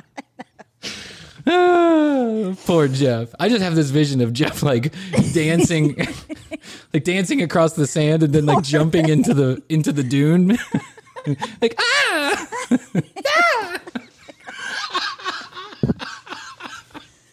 [1.46, 3.34] Ah, poor Jeff.
[3.38, 4.92] I just have this vision of Jeff like
[5.32, 5.96] dancing,
[6.94, 10.48] like dancing across the sand and then like jumping into the into the dune,
[11.62, 12.48] like ah.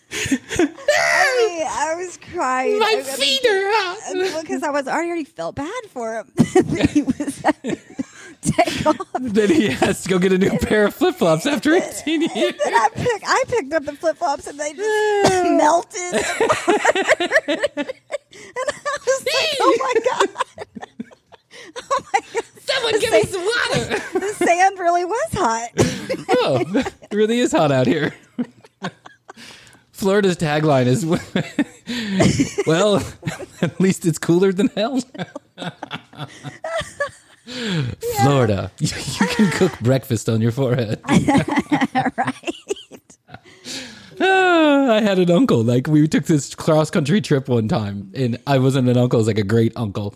[0.09, 2.79] I, mean, I was crying.
[2.79, 4.41] My I feet are out.
[4.41, 6.31] because I was I already felt bad for him.
[6.89, 7.43] he was
[8.41, 8.97] take off.
[9.19, 12.53] Then he has to go get a new pair of flip flops after 18 years.
[12.63, 16.01] Then I pick I picked up the flip flops and they just melted.
[17.47, 20.29] and I was like, oh my god.
[21.77, 22.43] Oh my god.
[22.59, 23.99] Someone give me some water.
[24.19, 25.69] The sand really was hot.
[26.29, 26.63] Oh,
[27.01, 28.13] it really is hot out here.
[29.91, 31.03] Florida's tagline is,
[32.67, 33.03] well,
[33.61, 35.01] at least it's cooler than hell.
[38.21, 38.89] Florida, you,
[39.19, 41.01] you can cook breakfast on your forehead.
[41.07, 42.53] right.
[44.19, 45.63] Ah, I had an uncle.
[45.63, 49.21] Like we took this cross country trip one time, and I wasn't an uncle; I
[49.21, 50.15] was like a great uncle.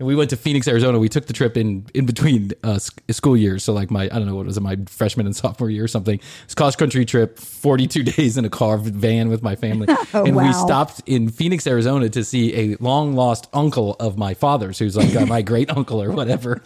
[0.00, 0.98] And we went to Phoenix, Arizona.
[0.98, 4.24] We took the trip in in between uh, school years, so like my I don't
[4.26, 6.18] know what was it, my freshman and sophomore year or something.
[6.44, 10.24] It's cross country trip, forty two days in a car van with my family, Oh,
[10.24, 14.78] and we stopped in Phoenix, Arizona, to see a long lost uncle of my father's,
[14.78, 16.62] who's like uh, my great uncle or whatever.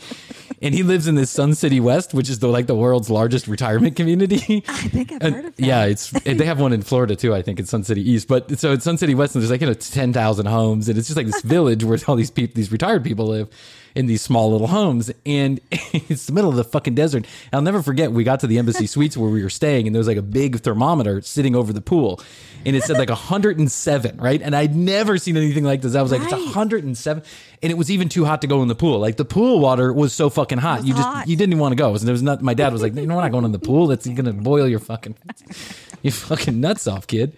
[0.62, 3.49] And he lives in this Sun City West, which is the like the world's largest
[3.49, 4.62] retirement community.
[4.68, 5.66] I think I've And- heard of that.
[5.66, 7.35] Yeah, it's they have one in Florida too.
[7.35, 9.61] I think in Sun City East, but so it's Sun City West, and there's like
[9.61, 12.55] you know ten thousand homes, and it's just like this village where all these people,
[12.55, 13.49] these retired people live
[13.95, 17.27] in these small little homes, and it's the middle of the fucking desert.
[17.53, 18.11] I'll never forget.
[18.11, 20.23] We got to the Embassy Suites where we were staying, and there was like a
[20.23, 22.21] big thermometer sitting over the pool,
[22.67, 24.43] and it said like 107, right?
[24.43, 25.95] And I'd never seen anything like this.
[25.95, 26.43] I was like, it's Right.
[26.45, 27.23] 107,
[27.63, 28.99] and it was even too hot to go in the pool.
[28.99, 31.29] Like the pool water was so fucking hot, you just hot.
[31.29, 31.91] you didn't want to go.
[31.91, 32.43] And There was not.
[32.43, 33.87] My dad was like, you know, we're not going in the pool.
[33.87, 35.15] That's gonna boil your fucking
[36.03, 37.37] your fucking nuts off, kid.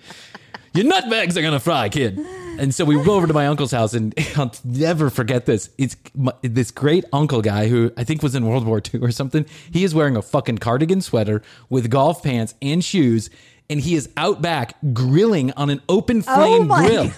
[0.72, 2.18] Your nutbags are gonna fry, kid.
[2.58, 5.70] And so we go over to my uncle's house, and I'll never forget this.
[5.78, 9.10] It's my, this great uncle guy who I think was in World War II or
[9.10, 9.44] something.
[9.70, 13.30] He is wearing a fucking cardigan sweater with golf pants and shoes,
[13.68, 17.10] and he is out back grilling on an open oh flame Oh grill.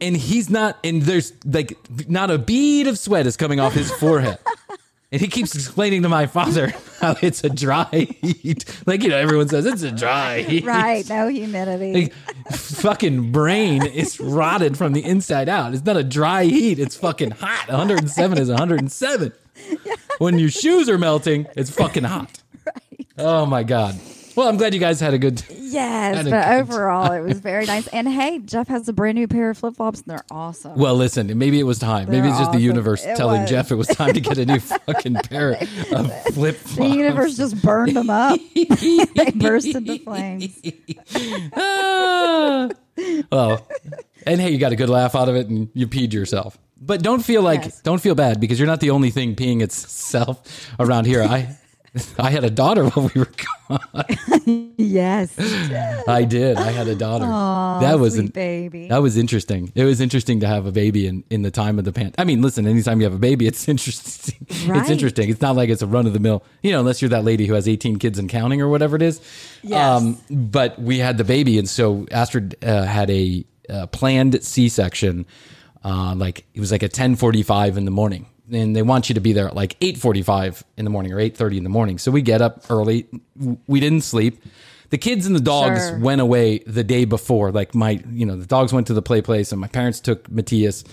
[0.00, 1.76] And he's not, and there's like
[2.08, 4.38] not a bead of sweat is coming off his forehead.
[5.12, 6.68] And he keeps explaining to my father
[7.00, 8.64] how it's a dry heat.
[8.86, 10.64] Like, you know, everyone says it's a dry heat.
[10.64, 11.06] Right.
[11.08, 11.92] No humidity.
[11.92, 12.12] Like,
[12.52, 15.74] fucking brain is rotted from the inside out.
[15.74, 16.78] It's not a dry heat.
[16.78, 17.68] It's fucking hot.
[17.68, 19.32] 107 is 107.
[20.18, 22.40] When your shoes are melting, it's fucking hot.
[22.64, 23.06] right.
[23.18, 23.98] Oh my God.
[24.34, 25.42] Well, I'm glad you guys had a good.
[25.50, 27.86] Yes, but overall it was very nice.
[27.88, 30.74] And hey, Jeff has a brand new pair of flip flops and they're awesome.
[30.76, 32.08] Well, listen, maybe it was time.
[32.08, 33.50] Maybe They're it's just the universe It telling was.
[33.50, 35.52] Jeff it was time to get a new fucking pair
[35.92, 36.74] of flip flops.
[36.76, 38.38] the universe just burned them up.
[38.54, 40.60] they burst into flames.
[41.54, 42.68] Ah.
[43.30, 43.66] well,
[44.26, 46.58] and hey, you got a good laugh out of it, and you peed yourself.
[46.80, 47.80] But don't feel like Yes.
[47.82, 51.22] don't feel bad because you're not the only thing peeing itself around here.
[51.22, 51.56] I
[52.18, 53.30] I had a daughter while we were
[53.68, 54.68] gone.
[54.76, 55.38] Yes.
[56.08, 56.56] I did.
[56.56, 57.24] I had a daughter.
[57.24, 58.88] that was an, baby.
[58.88, 59.70] That was interesting.
[59.76, 62.12] It was interesting to have a baby in, in the time of the pan.
[62.18, 64.44] I mean, listen, anytime you have a baby, it's interesting.
[64.50, 65.30] It's interesting.
[65.30, 67.46] It's not like it's a run of the mill, you know, unless you're that lady
[67.46, 69.18] who has 18 kids and counting or whatever it is.
[69.20, 70.16] Um, Yes.
[70.30, 75.26] but we had the baby, and so Astrid uh, had a uh, planned C-section.
[75.84, 79.20] Uh, like it was like a 10:45 in the morning, and they want you to
[79.20, 81.98] be there at like 8:45 in the morning or 8:30 in the morning.
[81.98, 83.06] So we get up early.
[83.66, 84.42] We didn't sleep.
[84.90, 85.98] the kids and the dogs Sure.
[86.00, 87.50] went away the day before.
[87.50, 90.30] Like my, you know, the dogs went to the play place, and my parents took
[90.30, 90.84] Matthias,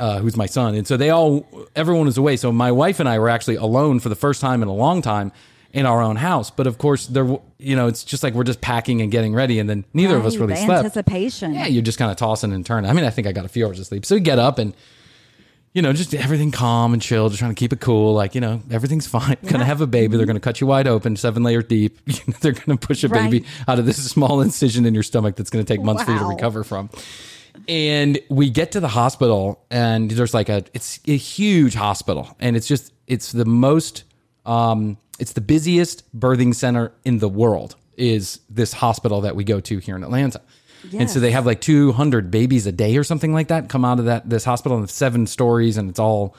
[0.00, 2.36] uh, who's my son, and so they all, everyone was away.
[2.38, 5.02] So my wife and I were actually alone for the first time in a long
[5.02, 5.30] time
[5.74, 6.50] in our own house.
[6.50, 7.26] But of course, there,
[7.58, 10.24] you know, it's just like we're just packing and getting ready, and then neither of
[10.24, 10.84] us Right, really slept.
[10.86, 11.52] Anticipation.
[11.52, 12.88] Yeah, you're just kind of tossing and turning.
[12.88, 14.06] I mean, I think I got a few hours of sleep.
[14.06, 14.72] So we get up and,
[15.74, 18.14] you know, just everything calm and chill, just trying to keep it cool.
[18.14, 19.36] Like, you know, everything's fine.
[19.46, 20.16] Gonna have a baby.
[20.16, 21.98] They're gonna cut you wide open, seven layers deep.
[22.40, 23.48] They're gonna push a baby Right.
[23.68, 26.24] out of this small incision in your stomach that's gonna take months for you to
[26.26, 26.88] recover from.
[27.68, 32.56] And we get to the hospital, and there's like a it's a huge hospital, and
[32.56, 34.04] it's just it's the most
[34.46, 39.60] um it's the busiest birthing center in the world is this hospital that we go
[39.60, 40.40] to here in Atlanta.
[40.92, 43.98] And so they have like 200 babies a day or something like that come out
[43.98, 46.34] of that this hospital and seven stories and it's all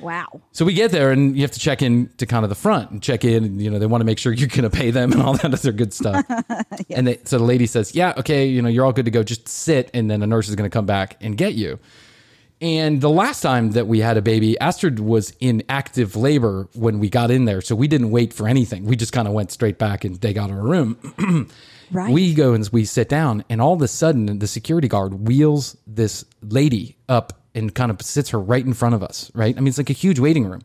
[0.00, 0.40] Wow.
[0.50, 2.90] so we get there and you have to check in to kind of the front
[2.90, 4.90] and check in and you know they want to make sure you're going to pay
[4.90, 6.24] them and all that other good stuff.
[6.90, 9.22] And they, so the lady says, "Yeah, okay, you know, you're all good to go.
[9.22, 11.78] Just sit and then a nurse is going to come back and get you."
[12.60, 16.98] And the last time that we had a baby, Astrid was in active labor when
[16.98, 17.60] we got in there.
[17.60, 18.84] So we didn't wait for anything.
[18.84, 20.96] We just kind of went straight back and they got her a room.
[21.92, 22.12] Right.
[22.12, 25.76] We go and we sit down, and all of a sudden, the security guard wheels
[25.86, 29.54] this lady up and kind of sits her right in front of us, right?
[29.54, 30.62] I mean, it's like a huge waiting room.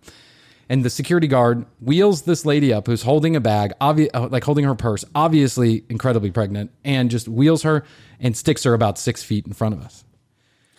[0.69, 4.43] And the security guard wheels this lady up who's holding a bag, obvi- uh, like
[4.43, 7.83] holding her purse, obviously incredibly pregnant, and just wheels her
[8.19, 10.03] and sticks her about six feet in front of us.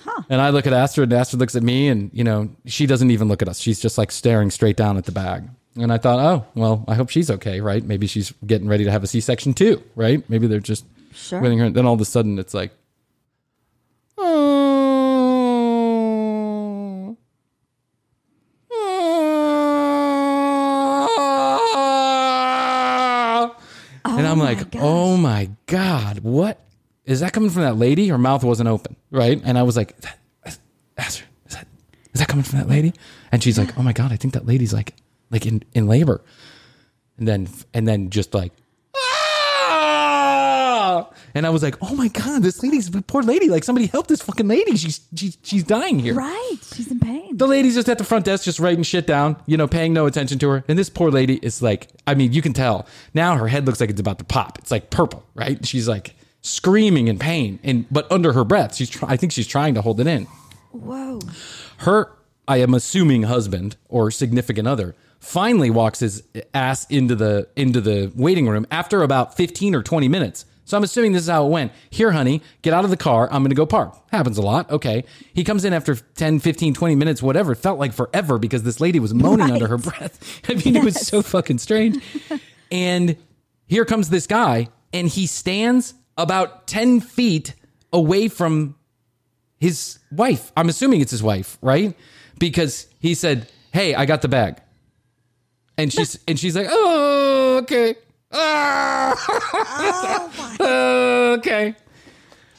[0.00, 0.22] Huh.
[0.28, 3.10] And I look at Astrid, and Astrid looks at me, and you know, she doesn't
[3.10, 3.58] even look at us.
[3.58, 5.48] She's just like staring straight down at the bag.
[5.76, 7.84] And I thought, oh, well, I hope she's okay, right?
[7.84, 10.28] Maybe she's getting ready to have a C section too, right?
[10.28, 11.40] Maybe they're just Sure.
[11.40, 11.70] waiting her.
[11.70, 12.72] Then all of a sudden, it's like,
[14.18, 14.24] ah.
[24.04, 24.18] oh.
[24.18, 26.60] and I'm like, oh my God, what
[27.04, 28.08] is that coming from that lady?
[28.08, 29.40] Her mouth wasn't open, right?
[29.44, 29.96] And I was like,
[30.96, 31.66] Astrid, is that,
[32.12, 32.92] is that coming from that lady?
[33.32, 34.94] And she's like, oh my God, I think that lady's like,
[35.30, 36.22] like in, in labor.
[37.18, 38.52] And then, and then just like,
[38.96, 39.18] "Ah!"
[41.34, 44.22] and I was like, oh my God, this lady's, poor lady, like somebody help this
[44.22, 44.76] fucking lady.
[44.76, 46.14] She's, she's, she's dying here.
[46.14, 46.56] Right.
[46.74, 47.36] She's in pain.
[47.36, 50.06] The lady's just at the front desk, just writing shit down, you know, paying no
[50.06, 50.64] attention to her.
[50.68, 53.80] And this poor lady is like, I mean, you can tell now her head looks
[53.80, 54.58] like it's about to pop.
[54.58, 55.64] It's like purple, right?
[55.66, 58.88] She's like screaming in pain, and but under her breath, she's.
[58.88, 60.24] Try- I think she's trying to hold it in.
[60.70, 61.20] Whoa.
[61.78, 62.12] Her,
[62.46, 66.22] I am assuming, husband or significant other finally walks his
[66.54, 70.44] ass into the into the waiting room after about fifteen or twenty minutes.
[70.64, 71.72] So I'm assuming this is how it went.
[71.88, 73.26] Here, honey, get out of the car.
[73.32, 73.96] I'm going to go park.
[74.10, 74.70] Happens a lot.
[74.70, 75.04] Okay.
[75.32, 77.52] He comes in after 10, 15, 20 minutes, whatever.
[77.52, 80.42] It felt like forever because this lady was moaning under her breath.
[80.48, 82.04] I mean, it was so fucking strange.
[82.70, 83.16] And
[83.66, 87.54] here comes this guy, and he stands about 10 feet
[87.90, 88.74] away from
[89.58, 90.52] his wife.
[90.54, 91.96] I'm assuming it's his wife, right?
[92.38, 94.60] Because he said, "Hey, I got the bag,"
[95.78, 97.94] and she's and she's like, "Oh, okay,
[98.32, 99.14] Ah,
[101.38, 101.74] okay."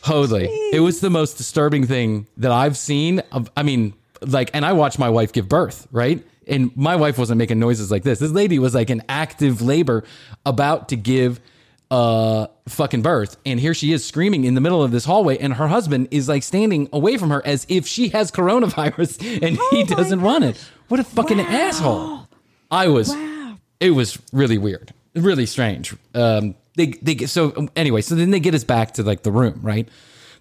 [0.01, 3.19] Holy, it was the most disturbing thing that I've seen.
[3.31, 6.25] Of, I mean, like, and I watched my wife give birth, right?
[6.47, 8.17] And my wife wasn't making noises like this.
[8.19, 10.03] This lady was like in active labor,
[10.45, 11.39] about to give
[11.91, 15.55] uh fucking birth and here she is screaming in the middle of this hallway and
[15.55, 19.83] her husband is like standing away from her as if she has coronavirus and he
[19.85, 20.55] doesn't want it
[20.89, 22.27] what a fucking asshole
[22.71, 23.57] i was Wow.
[23.79, 28.39] it was really weird really strange um they they get so anyway so then they
[28.39, 29.87] get us back to like the room right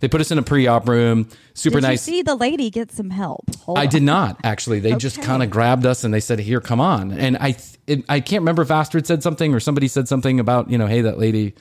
[0.00, 2.92] they put us in a pre-op room super Did nice you see the lady get
[2.92, 3.44] some help?
[3.62, 3.88] Hold I on.
[3.88, 4.78] did not actually.
[4.78, 7.56] They just kind of grabbed us and they said, "Here, come on." And I,
[7.88, 10.86] it, I can't remember if Astrid said something or somebody said something about, you know,
[10.86, 11.56] hey, that lady.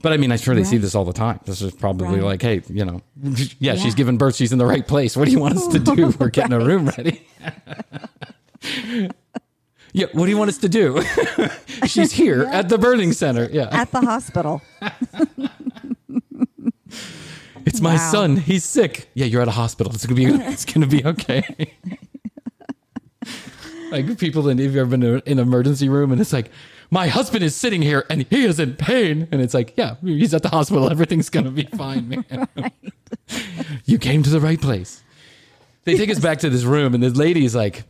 [0.00, 1.40] But I mean, I'm sure they see this all the time.
[1.44, 2.22] This is probably Right.
[2.22, 3.02] like, hey, you know,
[3.58, 4.36] yeah, she's giving birth.
[4.36, 5.16] She's in the right place.
[5.16, 6.14] What do you want us to do?
[6.20, 7.26] We're getting a room ready.
[9.96, 11.02] yeah, what do you want us to do?
[11.86, 13.48] she's here at the birthing center.
[13.50, 14.60] Yeah, At the hospital.
[17.64, 18.10] it's my Wow.
[18.12, 18.36] son.
[18.36, 19.08] He's sick.
[19.14, 19.94] Yeah, you're at a hospital.
[19.94, 20.26] It's gonna be.
[20.26, 21.72] It's gonna be okay.
[23.90, 24.58] like people in.
[24.58, 26.50] Have ever been in an emergency room and it's like,
[26.90, 30.34] my husband is sitting here and he is in pain, and it's like, yeah, he's
[30.34, 30.90] at the hospital.
[30.90, 32.46] Everything's gonna be fine, man.
[33.86, 35.02] you came to the right place.
[35.84, 37.84] They take us back to this room, and the lady's like,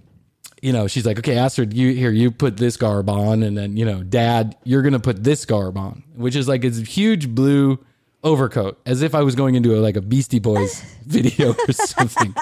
[0.66, 3.76] you know, she's like, okay, Astrid, you here, you put this garb on, and then
[3.76, 7.78] you know, Dad, you're gonna put this garb on, which is like this huge blue
[8.24, 12.34] overcoat, as if I was going into a, like a Beastie Boys video or something.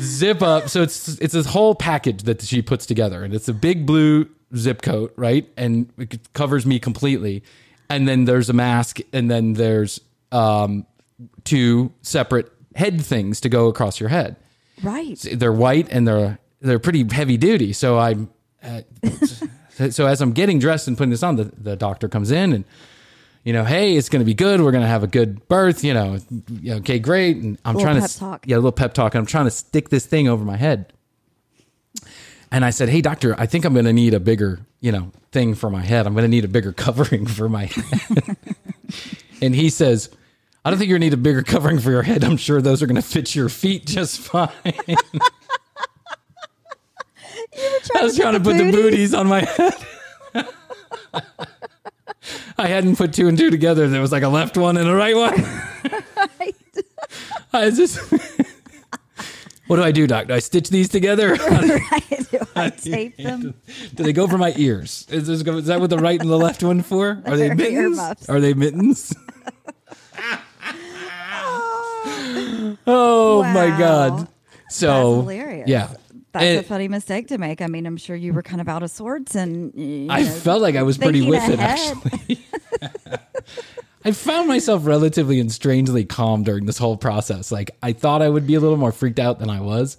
[0.00, 3.54] Zip up, so it's it's this whole package that she puts together, and it's a
[3.54, 7.42] big blue zip coat, right, and it covers me completely.
[7.90, 10.86] and then there's a mask, and then there's um,
[11.42, 14.36] two separate head things to go across your head.
[14.80, 15.18] Right.
[15.32, 17.72] They're white and they're they're pretty heavy duty.
[17.72, 18.30] So I'm
[18.62, 18.82] uh,
[19.90, 22.64] so as I'm getting dressed and putting this on, the, the doctor comes in and
[23.44, 24.60] you know, hey, it's going to be good.
[24.60, 25.82] We're going to have a good birth.
[25.82, 26.18] You know,
[26.68, 27.36] okay, great.
[27.36, 28.46] And I'm trying pep to talk.
[28.46, 29.14] yeah, a little pep talk.
[29.14, 30.92] And I'm trying to stick this thing over my head.
[32.50, 35.12] And I said, hey, doctor, I think I'm going to need a bigger, you know,
[35.32, 36.06] thing for my head.
[36.06, 38.36] I'm going to need a bigger covering for my head.
[39.42, 40.10] and he says,
[40.64, 42.24] I don't think you're going to need a bigger covering for your head.
[42.24, 44.50] I'm sure those are going to fit your feet just fine.
[47.94, 49.74] I was trying to put the booties on my head.
[52.58, 53.88] I hadn't put two and two together.
[53.88, 55.34] There was like a left one and a right one.
[57.52, 57.98] I just.
[59.68, 60.26] what do I do, doc?
[60.26, 61.34] Do I stitch these together?
[61.50, 62.26] right.
[62.30, 63.54] Do I tape them?
[63.94, 65.06] do they go for my ears?
[65.08, 67.22] Is, this, is that what the right and the left one for?
[67.24, 67.98] Are they mittens?
[68.28, 69.14] Are they mittens?
[72.86, 73.78] oh my Wow.
[73.78, 74.28] god!
[74.70, 74.86] So
[75.22, 75.68] That's hilarious.
[75.68, 75.94] Yeah,
[76.38, 77.60] That's And a funny mistake to make.
[77.60, 80.30] I mean, I'm sure you were kind of out of sorts, and you I know,
[80.30, 81.58] felt like I was pretty with it.
[81.58, 82.46] Actually,
[84.04, 87.50] I found myself relatively and strangely calm during this whole process.
[87.50, 89.98] Like I thought I would be a little more freaked out than I was.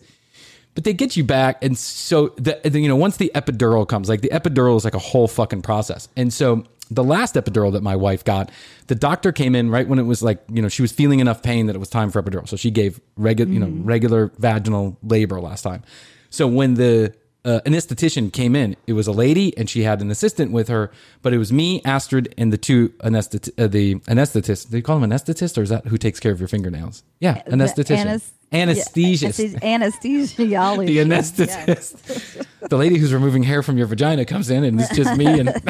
[0.76, 4.08] But they get you back, and so the, the- you know once the epidural comes,
[4.08, 6.08] like the epidural is like a whole fucking process.
[6.16, 8.50] And so the last epidural that my wife got,
[8.88, 11.44] the doctor came in right when it was like you know she was feeling enough
[11.44, 12.48] pain that it was time for epidural.
[12.48, 13.82] So she gave regular you know mm.
[13.84, 15.84] regular vaginal labor last time.
[16.30, 17.14] So when the
[17.46, 20.92] uh, anesthetician came in, it was a lady and she had an assistant with her,
[21.22, 24.70] but it was me, Astrid, and the two anesthet- uh, the anesthetist.
[24.70, 27.02] Do you call him anesthetist, or is that who takes care of your fingernails?
[27.20, 29.54] Yeah, The anesthetician, anes- anesthesist.
[29.54, 30.86] yeah, anesthesiologist.
[30.88, 32.46] the anesthetist.
[32.70, 35.48] the lady who's removing hair from your vagina comes in, and it's just me, and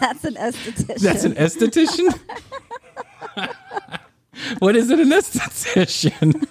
[0.00, 1.00] That's an esthetician.
[1.00, 2.18] that's an esthetician.
[4.58, 6.46] what is it, an anesthetician?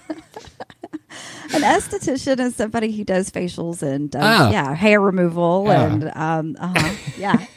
[1.54, 4.52] An esthetician is somebody who does facials and does Ah.
[4.52, 5.86] yeah hair removal Yeah.
[5.86, 7.46] and um uh-huh, yeah.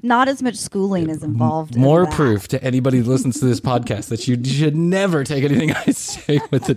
[0.00, 1.74] Not as much schooling is involved.
[1.74, 2.14] in More that.
[2.14, 5.86] proof to anybody who listens to this podcast that you should never take anything I
[5.90, 6.76] say with a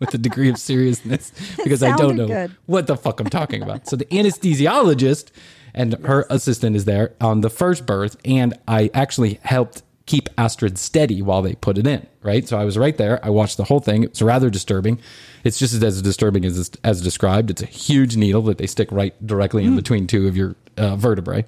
[0.00, 1.32] with a degree of seriousness
[1.64, 2.56] because I don't know good.
[2.66, 3.88] what the fuck I'm talking about.
[3.88, 5.30] So the anesthesiologist
[5.74, 10.78] and her assistant is there on the first birth, and I actually helped keep Astrid
[10.78, 12.06] steady while they put it in.
[12.22, 13.24] Right, so I was right there.
[13.24, 14.04] I watched the whole thing.
[14.04, 15.00] It's rather disturbing.
[15.42, 17.50] It's just as disturbing as as described.
[17.50, 20.96] It's a huge needle that they stick right directly in between two of your uh,
[20.96, 21.44] vertebrae.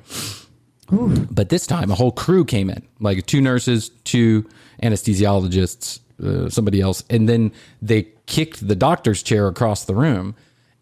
[0.90, 4.48] But this time, a whole crew came in, like two nurses, two
[4.82, 10.34] anesthesiologists, uh, somebody else, and then they kicked the doctor's chair across the room.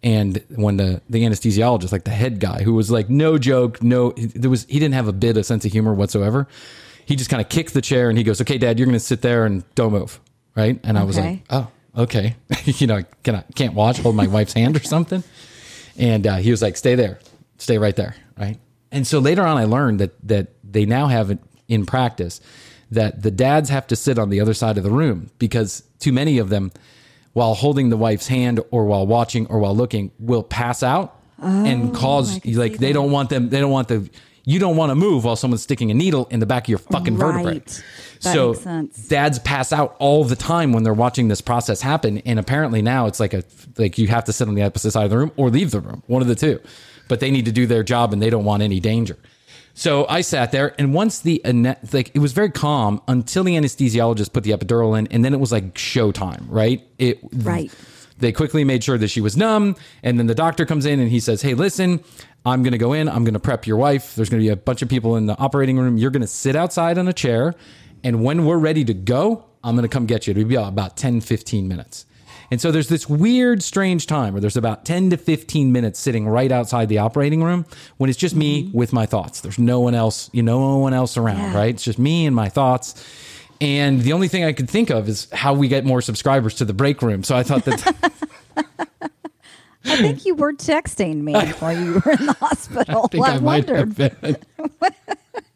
[0.02, 4.12] And when the the anesthesiologist, like the head guy, who was like no joke, no,
[4.12, 6.48] there was he didn't have a bit of sense of humor whatsoever.
[7.12, 9.00] He just kind of kicked the chair and he goes, "Okay, Dad, you're going to
[9.00, 10.18] sit there and don't move."
[10.56, 10.80] Right?
[10.82, 14.54] And I was like, "Oh, okay." you know, can I can't watch, hold my wife's
[14.54, 15.22] hand or something.
[15.98, 17.18] And uh, he was like, "Stay there,
[17.58, 18.58] stay right there." Right.
[18.90, 22.40] And so later on, I learned that that they now have it in practice
[22.90, 26.12] that the dads have to sit on the other side of the room because too
[26.12, 26.72] many of them,
[27.34, 31.94] while holding the wife's hand or while watching or while looking, will pass out and
[31.94, 32.92] cause like they that.
[32.94, 33.50] don't want them.
[33.50, 34.08] They don't want the.
[34.44, 36.78] You don't want to move while someone's sticking a needle in the back of your
[36.78, 37.60] fucking vertebrae.
[38.22, 38.54] That so
[39.08, 43.06] dads pass out all the time when they're watching this process happen, and apparently now
[43.06, 43.44] it's like a
[43.78, 45.80] like you have to sit on the opposite side of the room or leave the
[45.80, 46.60] room, one of the two.
[47.08, 49.18] But they need to do their job, and they don't want any danger.
[49.74, 51.40] So I sat there, and once the
[51.92, 55.40] like it was very calm until the anesthesiologist put the epidural in, and then it
[55.40, 56.82] was like showtime, right?
[56.98, 57.72] It Right.
[58.18, 61.10] They quickly made sure that she was numb, and then the doctor comes in and
[61.10, 62.04] he says, "Hey, listen,
[62.44, 63.08] I'm going to go in.
[63.08, 64.14] I'm going to prep your wife.
[64.14, 65.96] There's going to be a bunch of people in the operating room.
[65.96, 67.54] You're going to sit outside on a chair,
[68.02, 70.32] and when we're ready to go, I'm going to come get you.
[70.32, 72.06] It'll be about 10, 15 minutes."
[72.52, 76.28] And so there's this weird, strange time where there's about 10 to 15 minutes sitting
[76.28, 77.64] right outside the operating room
[77.96, 78.76] when it's just me mm-hmm.
[78.76, 79.40] with my thoughts.
[79.40, 81.56] There's no one else, you know, no one else around, Yeah.
[81.56, 81.70] right?
[81.70, 83.02] It's just me and my thoughts.
[83.62, 86.66] And the only thing I could think of is how we get more subscribers to
[86.66, 87.22] the break room.
[87.22, 88.88] So I thought that
[89.84, 93.04] I think you were texting me while you were in the hospital.
[93.04, 94.46] I think I, might wondered.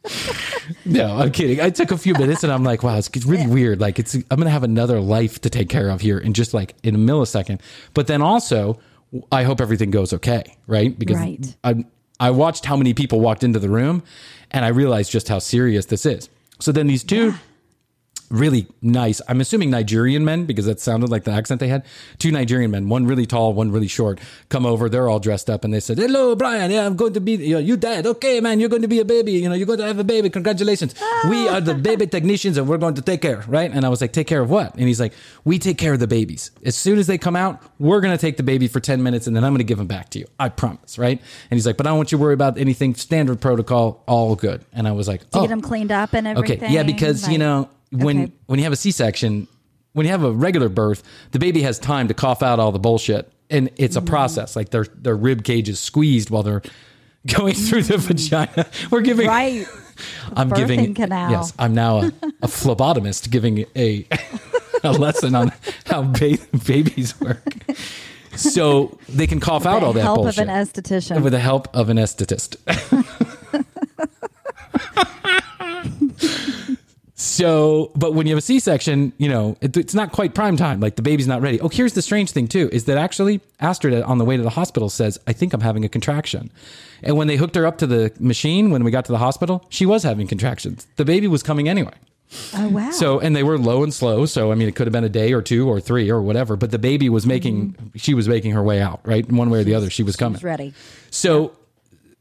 [0.84, 1.60] no, I'm kidding.
[1.60, 3.80] I took a few minutes and I'm like, wow, it's, really weird.
[3.80, 6.54] Like it's, I'm going to have another life to take care of here in just
[6.54, 7.60] like in a millisecond.
[7.94, 8.78] But then also,
[9.30, 10.96] I hope everything goes okay, right?
[10.98, 11.56] Because Right.
[11.64, 11.84] I,
[12.18, 14.02] I watched how many people walked into the room
[14.50, 16.28] and I realized just how serious this is.
[16.60, 17.34] So then these two
[18.30, 19.20] really nice.
[19.28, 21.84] I'm assuming Nigerian men because that sounded like the accent they had.
[22.18, 24.88] Two Nigerian men, one really tall, one really short, come over.
[24.88, 26.70] They're all dressed up and they said, "Hello, Bryan.
[26.70, 27.32] Yeah, I'm going to be.
[27.32, 28.06] You, know, you dad?
[28.06, 28.60] Okay, man.
[28.60, 29.32] You're going to be a baby.
[29.32, 30.30] You know, you're going to have a baby.
[30.30, 30.94] Congratulations.
[31.28, 34.00] We are the baby technicians and we're going to take care, right?" And I was
[34.00, 35.12] like, "Take care of what?" And he's like,
[35.44, 36.50] "We take care of the babies.
[36.64, 39.26] As soon as they come out, we're going to take the baby for 10 minutes
[39.26, 40.26] and then I'm going to give them back to you.
[40.38, 41.20] I promise, right?"
[41.50, 42.94] And he's like, "But I don't want you to worry about anything.
[42.94, 44.02] Standard protocol.
[44.06, 46.64] All good." And I was like, To "Oh, get them cleaned up and everything.
[46.64, 48.32] Okay, yeah, because you know when Okay.
[48.46, 49.48] when you have a C-section,
[49.92, 52.78] when you have a regular birth, the baby has time to cough out all the
[52.78, 54.56] bullshit, and it's a process.
[54.56, 56.62] Like their their rib cage is squeezed while they're
[57.26, 58.00] going through the mm.
[58.00, 58.66] vagina.
[58.90, 59.66] We're giving right.
[60.36, 61.30] I'm giving canal.
[61.30, 62.06] Yes, I'm now a,
[62.42, 64.06] a phlebotomist giving a
[64.84, 65.52] a lesson on
[65.86, 67.42] how ba- babies work.
[68.36, 71.22] So they can cough out all the that help bullshit of an esthetician.
[71.22, 72.56] with the help of an esthetist.
[77.36, 80.80] So, but when you have a C-section, you know it, it's not quite prime time.
[80.80, 81.60] Like the baby's not ready.
[81.60, 84.50] Oh, here's the strange thing too: is that actually Astrid on the way to the
[84.50, 86.50] hospital says, "I think I'm having a contraction,"
[87.02, 89.64] and when they hooked her up to the machine when we got to the hospital,
[89.68, 90.86] she was having contractions.
[90.96, 91.94] The baby was coming anyway.
[92.54, 92.90] oh wow.
[92.90, 94.26] So, and they were low and slow.
[94.26, 96.56] So, I mean, it could have been a day or two or three or whatever,
[96.56, 97.86] but the baby was making, mm-hmm.
[97.96, 99.30] she was making her way out, right?
[99.30, 100.38] One way or the other, she was coming.
[100.38, 100.74] She's ready.
[101.10, 101.52] So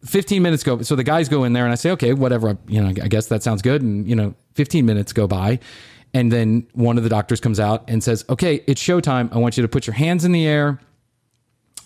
[0.05, 0.81] 15 minutes go.
[0.81, 2.49] So the guys go in there and I say, okay, whatever.
[2.49, 3.81] I- You know, I guess that sounds good.
[3.81, 5.59] And, you know, 15 minutes go by.
[6.13, 9.33] And then one of the doctors comes out and says, okay, it's showtime.
[9.33, 10.79] I want you to put your hands in the air,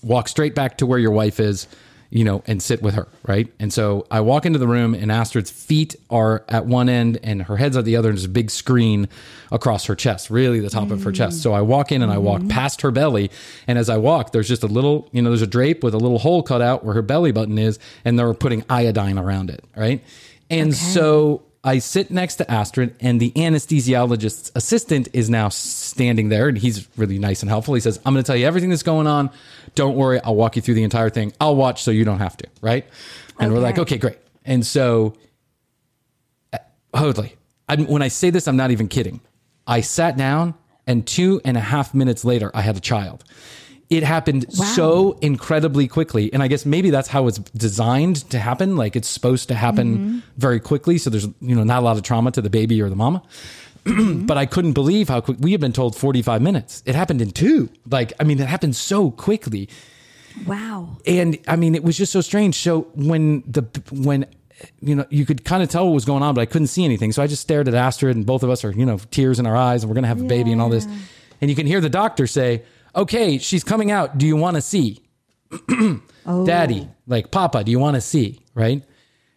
[0.03, 1.67] walk straight back to where your wife is,
[2.09, 3.07] you know, and sit with her.
[3.27, 3.51] Right.
[3.59, 7.43] And so I walk into the room and Astrid's feet are at one end and
[7.43, 8.09] her head's at the other.
[8.09, 9.07] And there's a big screen
[9.51, 11.43] across her chest, really the top of her chest.
[11.43, 12.49] So I walk in and I walk mm-hmm.
[12.49, 13.29] past her belly.
[13.67, 15.99] And as I walk, there's just a little, you know, there's a drape with a
[15.99, 17.77] little hole cut out where her belly button is.
[18.03, 19.63] And they're putting iodine around it.
[19.75, 20.03] Right.
[20.49, 26.47] And so I sit next to Astrid, and the anesthesiologist's assistant is now standing there,
[26.47, 27.73] and he's really nice and helpful.
[27.73, 29.29] He says, I'm going to tell you everything that's going on.
[29.75, 30.21] Don't worry.
[30.23, 31.33] I'll walk you through the entire thing.
[31.41, 32.47] I'll watch so you don't have to.
[32.61, 32.85] Right.
[33.39, 33.95] And we're like, Okay.
[33.95, 34.17] okay, great.
[34.45, 35.15] And so,
[36.53, 36.59] uh,
[37.67, 39.19] I'm, when I say this, I'm not even kidding.
[39.67, 40.55] I sat down,
[40.87, 43.23] and two and a half minutes later, I had a child.
[43.89, 46.31] It happened so incredibly quickly.
[46.31, 48.75] And I guess maybe that's how it's designed to happen.
[48.75, 50.19] Like it's supposed to happen mm-hmm.
[50.37, 50.99] very quickly.
[50.99, 53.23] So there's, you know, not a lot of trauma to the baby or the mama.
[53.85, 54.25] Mm-hmm.
[54.25, 56.83] but I couldn't believe how quick we had been told 45 minutes.
[56.85, 57.69] It happened in two.
[57.89, 59.69] Like, I mean, it happened so quickly
[60.45, 60.97] Wow.
[61.05, 62.55] and I mean, it was just so strange.
[62.55, 64.25] So when the when
[64.81, 66.85] you know you could kind of tell what was going on, but I couldn't see
[66.85, 67.11] anything.
[67.11, 69.45] So I just stared at Astrid, and both of us are you know tears in
[69.45, 70.87] our eyes, and we're gonna have a baby and all this.
[71.41, 72.63] And you can hear the doctor say,
[72.95, 74.17] "Okay, she's coming out.
[74.17, 75.01] Do you want to see,
[76.45, 76.87] Daddy?
[76.87, 76.95] Oh.
[77.07, 77.63] Like Papa?
[77.63, 78.83] Do you want to see?" Right?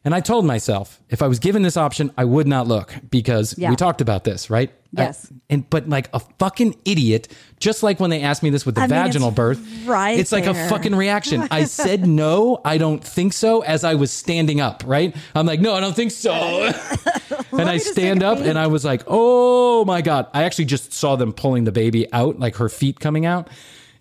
[0.04, 3.54] And I told myself, if I was given this option, I would not look because
[3.56, 3.70] Yeah.
[3.70, 4.70] we talked about this, right?
[4.92, 5.28] Yes.
[5.30, 7.28] I- and but like a fucking idiot,
[7.60, 10.18] just like when they asked me this with the I mean, it's vaginal birth, right
[10.18, 11.46] It's like a fucking reaction.
[11.52, 15.14] I said no, I don't think so as I was standing up, right?
[15.36, 16.32] I'm like, no, I don't think so.
[17.52, 20.26] and I stand up and I was like, oh my God.
[20.34, 23.48] I actually just saw them pulling the baby out, like her feet coming out.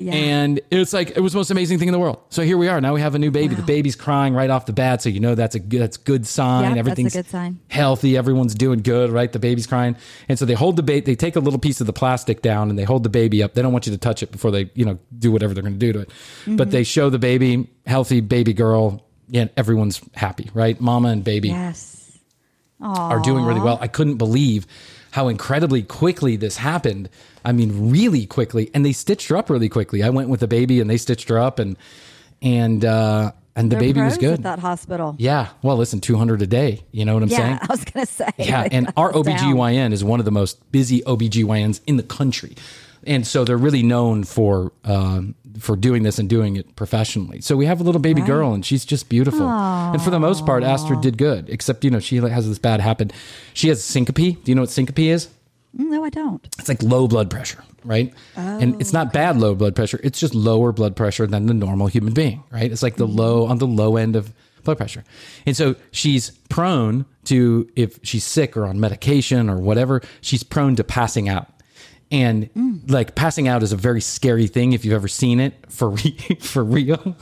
[0.02, 0.14] Yeah.
[0.14, 2.20] And it's like it was the most amazing thing in the world.
[2.30, 2.82] So here we are.
[2.82, 3.56] Now we have a new baby.
[3.56, 6.26] The baby's crying right off the bat, so you know that's a good, that's good
[6.26, 6.64] sign.
[6.64, 7.60] Yeah, that's a Everything's good sign.
[7.70, 8.18] healthy.
[8.18, 9.32] Everyone's doing good, right?
[9.32, 9.96] The baby's crying,
[10.28, 11.06] and so they hold the baby.
[11.06, 13.54] They take a little piece of the plastic down and they hold the baby up.
[13.54, 15.74] They don't want you to touch it before they, you know, do whatever they're going
[15.74, 16.10] to do to it.
[16.10, 16.56] Mm-hmm.
[16.56, 19.06] But they show the baby, healthy baby girl.
[19.30, 20.80] Yeah, everyone's happy, right?
[20.82, 22.18] Mama and baby Yes.
[22.82, 23.78] are doing really well.
[23.80, 24.66] I couldn't believe
[25.12, 27.10] how incredibly quickly this happened.
[27.44, 30.04] I mean, really quickly, and they stitched her up really quickly.
[30.04, 31.78] I went with the baby, and they stitched her up, and
[32.42, 34.34] and uh, and the They're baby was good.
[34.40, 35.16] At that hospital.
[35.18, 35.50] Yeah.
[35.62, 36.82] Well, listen, two hundred a day.
[36.92, 37.60] You know what I'm Yeah, saying?
[37.62, 38.30] I was gonna say.
[38.38, 39.54] Yeah, like, and our that's down.
[39.56, 42.56] OBGYN is one of the most busy OBGYNs in the country.
[43.04, 47.42] And so they're really known for um, for doing this and doing it professionally.
[47.42, 49.50] So we have a little baby girl, and she's just beautiful.
[49.50, 52.80] And for the most part, Astrid did good, except you know she has this bad
[52.80, 53.10] happen.
[53.56, 54.16] She has syncope.
[54.44, 55.30] Do you know what syncope is?
[55.78, 56.46] Mm, No, I don't.
[56.60, 58.14] It's like low blood pressure, right?
[58.36, 60.00] and it's not bad low blood pressure.
[60.04, 62.72] It's just lower blood pressure than the normal human being, right?
[62.72, 65.04] It's like the low on the low end of blood pressure.
[65.46, 70.76] And so she's prone to if she's sick or on medication or whatever, she's prone
[70.76, 71.48] to passing out.
[72.12, 72.50] And
[72.90, 76.18] like passing out is a very scary thing if you've ever seen it for re-
[76.42, 77.16] for real.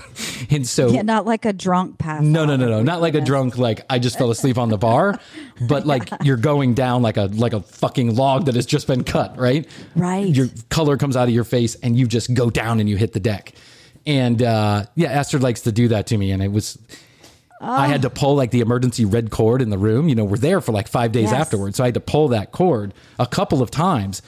[0.50, 2.24] And so Yeah, not like a drunk pass.
[2.24, 3.58] no, no, no, no, not like a drunk.
[3.60, 5.20] Like I just fell asleep on the bar,
[5.68, 9.04] but like you're going down like a like a fucking log that has just been
[9.04, 9.38] cut.
[9.38, 10.26] Right, Right.
[10.28, 13.14] Your color comes out of your face, and you just go down and you hit
[13.14, 13.54] the deck.
[14.08, 16.80] And uh, yeah, Astrid likes to do that to me, and it was.
[17.62, 20.08] I had to pull like the emergency red cord in the room.
[20.08, 21.34] You know, we're there for like five days Yes.
[21.34, 21.76] afterwards.
[21.78, 24.22] So I had to pull that cord a couple of times.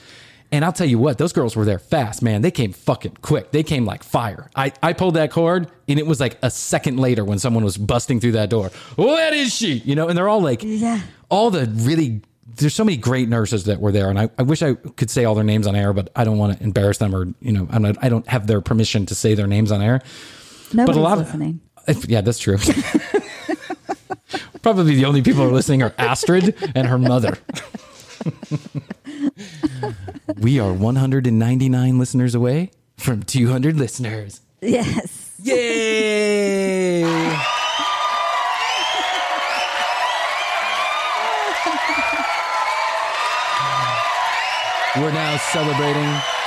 [0.52, 2.42] And I'll tell you what, those girls were there fast, man.
[2.42, 3.52] They came fucking quick.
[3.52, 4.50] They came like fire.
[4.54, 7.78] I, I pulled that cord and it was like a second later when someone was
[7.78, 8.70] busting through that door.
[8.96, 9.74] What is she?
[9.78, 11.00] You know, and they're all like, Yeah.
[11.30, 12.20] all the really,
[12.56, 14.10] there's so many great nurses that were there.
[14.10, 16.36] And I, I wish I could say all their names on air, but I don't
[16.36, 19.14] want to embarrass them or, you know, I'm not, I don't have their permission to
[19.14, 20.02] say their names on air.
[20.74, 21.60] Nobody's but a lot listening.
[21.88, 22.58] of, if- yeah, that's true.
[24.62, 27.38] Probably the only people who are listening are Astrid and her mother.
[30.38, 34.40] we are 199 listeners away from 200 listeners.
[34.60, 35.30] yes.
[35.42, 37.02] Yay!
[44.94, 46.41] We're now celebrating.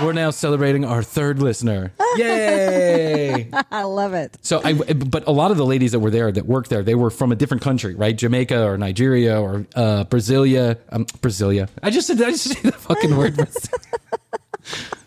[0.00, 1.92] We're now celebrating our third listener.
[2.16, 3.50] Yay!
[3.70, 4.38] I love it.
[4.42, 6.94] So I, but a lot of the ladies that were there that worked there, they
[6.94, 8.16] were from a different country, right?
[8.16, 10.78] Jamaica or Nigeria or uh, Brasilia.
[10.90, 11.68] Um, Brasilia.
[11.82, 13.38] I just said, I just said the fucking word.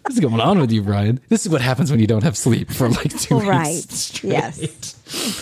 [0.06, 1.20] What's going on with you, Bryan?
[1.30, 3.74] This is what happens when you don't have sleep for like two Right.
[3.76, 4.32] weeks straight.
[4.34, 4.60] Yes.
[4.60, 4.96] It's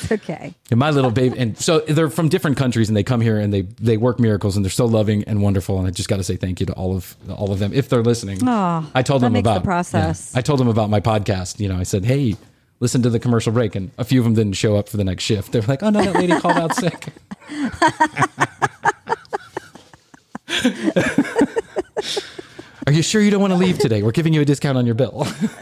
[0.11, 0.53] okay.
[0.71, 3.53] And my little baby, and so they're from different countries, and they come here and
[3.53, 5.79] they they work miracles, and they're so loving and wonderful.
[5.79, 7.89] And I just got to say thank you to all of all of them if
[7.89, 8.39] they're listening.
[8.47, 10.31] Aw, I told them about the process.
[10.33, 10.39] yeah.
[10.39, 11.59] I told them about my podcast.
[11.59, 12.37] You know, I said, hey,
[12.79, 15.03] listen to the commercial break, and a few of them didn't show up for the
[15.03, 15.51] next shift.
[15.51, 17.07] They're like, oh no, that lady called out sick.
[22.85, 24.03] Are you sure you don't want to leave today?
[24.03, 25.25] We're giving you a discount on your bill.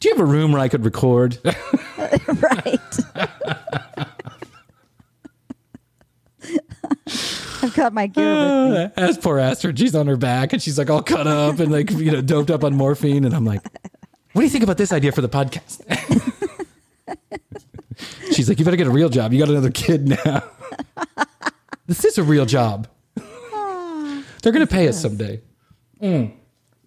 [0.00, 1.38] Do you have a room where I could record?
[1.44, 2.98] right.
[7.62, 8.84] I've got my gear with me.
[8.84, 11.72] Uh, as poor Astrid, she's on her back and she's like all cut up and
[11.72, 13.62] like you know doped up on morphine, and I'm like,
[14.32, 15.80] "What do you think about this idea for the podcast?"
[18.32, 19.32] she's like, "You better get a real job.
[19.32, 20.42] You got another kid now.
[21.86, 22.86] this is a real job.
[24.44, 25.40] They're gonna pay us someday."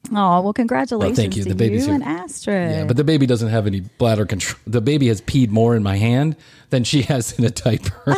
[0.10, 1.44] Oh, well, congratulations thank you.
[1.44, 1.96] to The baby's you here.
[1.96, 2.72] and Astrid.
[2.72, 4.58] Yeah, but the baby doesn't have any bladder control.
[4.66, 6.38] The baby has peed more in my hand
[6.70, 8.16] than she has in a diaper.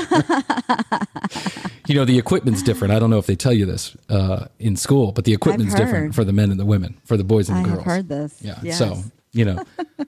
[1.88, 2.94] you know, the equipment's different.
[2.94, 6.14] I don't know if they tell you this uh, in school, but the equipment's different
[6.14, 7.80] for the men and the women, for the boys and the girls.
[7.80, 8.38] I've heard this.
[8.42, 8.60] Yeah.
[8.62, 8.78] Yes.
[8.78, 8.98] So,
[9.32, 9.64] you know,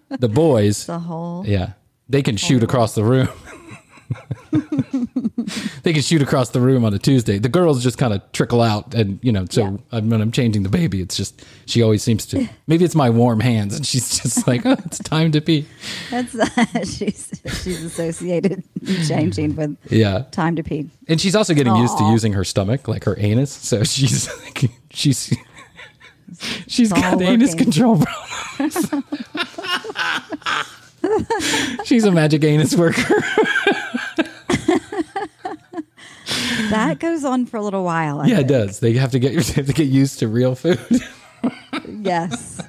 [0.09, 1.45] the boys, the whole.
[1.47, 1.73] yeah,
[2.09, 3.29] they can shoot across the room.
[5.83, 7.39] they can shoot across the room on a Tuesday.
[7.39, 9.77] The girls just kind of trickle out, and you know, so Yeah.
[9.93, 12.47] I'm- when I'm changing the baby, it's just she always seems to.
[12.67, 15.65] Maybe it's my warm hands, and she's just like, oh, "It's time to pee."
[16.09, 16.31] That's
[16.97, 17.29] she's
[17.63, 18.63] she's associated
[19.07, 20.89] changing with Yeah, time to pee.
[21.07, 23.51] and she's also getting used to using her stomach, like her anus.
[23.51, 25.33] So she's like, she's
[26.67, 27.97] she's It's got anus control
[28.57, 28.91] problems.
[31.83, 33.23] she's a magic anus worker.
[36.69, 38.21] That goes on for a little while.
[38.21, 38.79] I Yeah, it does.
[38.79, 40.79] They have to get have to get used to real food.
[41.87, 42.61] Yes.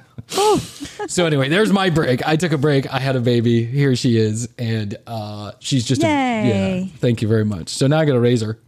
[1.07, 2.25] so anyway, there's my break.
[2.25, 2.91] I took a break.
[2.91, 3.63] I had a baby.
[3.65, 6.79] Here she is, and uh, she's just a, Yay.
[6.81, 6.97] yeah.
[6.97, 7.69] Thank you very much.
[7.69, 8.59] So now I got to raise her.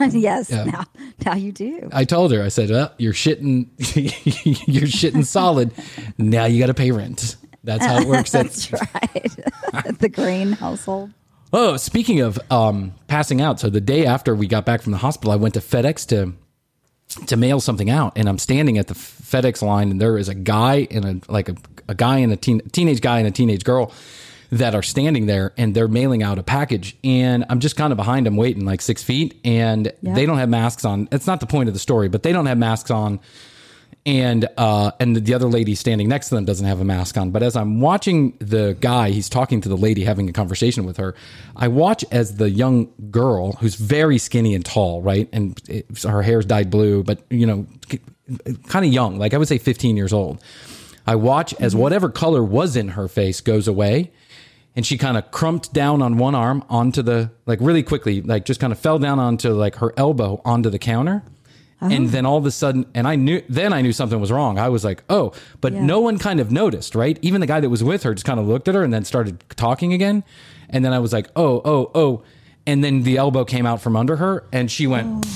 [0.10, 0.50] yes.
[0.50, 0.64] Yeah.
[0.64, 0.84] Now,
[1.24, 1.88] now you do.
[1.92, 2.42] I told her.
[2.42, 3.66] I said, "Well, you're shitting,
[4.68, 5.72] you're shitting solid.
[6.18, 7.36] Now you got to pay rent.
[7.64, 8.30] That's how it works.
[8.30, 8.94] That's That's
[9.74, 9.98] right.
[9.98, 11.10] the Green household.
[11.52, 14.98] Oh, speaking of um, passing out, so the day after we got back from the
[14.98, 16.32] hospital, I went to FedEx to
[17.26, 20.34] to mail something out, and I'm standing at the FedEx line, and there is a
[20.34, 21.56] guy and a like a,
[21.88, 23.92] a guy and a teen, teenage guy and a teenage girl
[24.50, 27.96] that are standing there, and they're mailing out a package, and I'm just kind of
[27.98, 30.14] behind them, waiting like six feet, and Yeah.
[30.14, 31.06] they don't have masks on.
[31.12, 33.20] It's not the point of the story, but they don't have masks on
[34.04, 37.30] and uh, and the other lady standing next to them doesn't have a mask on.
[37.30, 40.96] But as I'm watching the guy, he's talking to the lady, having a conversation with
[40.96, 41.14] her.
[41.54, 46.22] I watch as the young girl, who's very skinny and tall, right, and it, her
[46.22, 47.66] hair's dyed blue, but you know,
[48.68, 50.42] kind of young, like I would say 15 years old.
[51.06, 54.12] I watch as whatever color was in her face goes away.
[54.74, 58.46] And she kind of crumped down on one arm onto the, like really quickly, like
[58.46, 61.22] just kind of fell down onto like her elbow onto the counter.
[61.82, 62.10] And oh.
[62.10, 64.58] then all of a sudden, and I knew, then I knew something was wrong.
[64.58, 65.84] I was like, oh, but Yeah.
[65.84, 67.18] no one kind of noticed, right?
[67.22, 69.04] Even the guy that was with her just kind of looked at her and then
[69.04, 70.22] started talking again.
[70.70, 72.22] And then I was like, oh, oh, oh.
[72.66, 75.30] And then the elbow came out from under her and she went oh.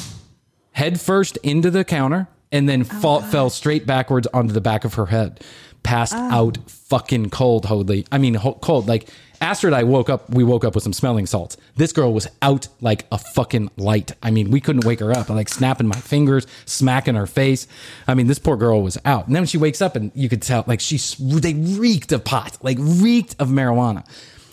[0.73, 4.85] head first into the counter and then oh, fall, fell straight backwards onto the back
[4.85, 5.43] of her head.
[5.87, 6.41] Passed ah.
[6.41, 8.07] out fucking cold, Hoadley.
[8.11, 8.89] I mean, ho- cold.
[8.89, 9.09] Like,
[9.41, 11.57] Astrid I woke up, we woke up with some smelling salts.
[11.77, 14.13] This girl was out like a fucking light.
[14.23, 15.31] I mean, we couldn't wake her up.
[15.31, 17.67] I'm like snapping my fingers, smacking her face.
[18.09, 19.27] I mean, this poor girl was out.
[19.27, 22.59] And then she wakes up and you could tell, like, she's, they reeked of pot,
[22.63, 24.07] like, reeked of marijuana.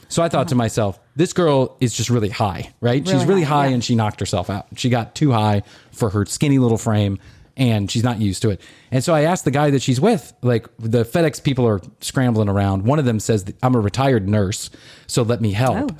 [0.09, 0.59] So I thought to uh-huh.
[0.59, 3.03] myself, this girl is just really high, right?
[3.03, 3.73] She's Really really high, high yeah.
[3.73, 4.67] and she knocked herself out.
[4.75, 7.17] She got too high for her skinny little frame
[7.55, 8.61] and she's not used to it.
[8.91, 12.49] And so I asked the guy that she's with, like the FedEx people are scrambling
[12.49, 12.83] around.
[12.83, 14.69] One of them says, I'm a retired nurse,
[15.07, 15.91] so let me help.
[15.91, 15.97] Oh.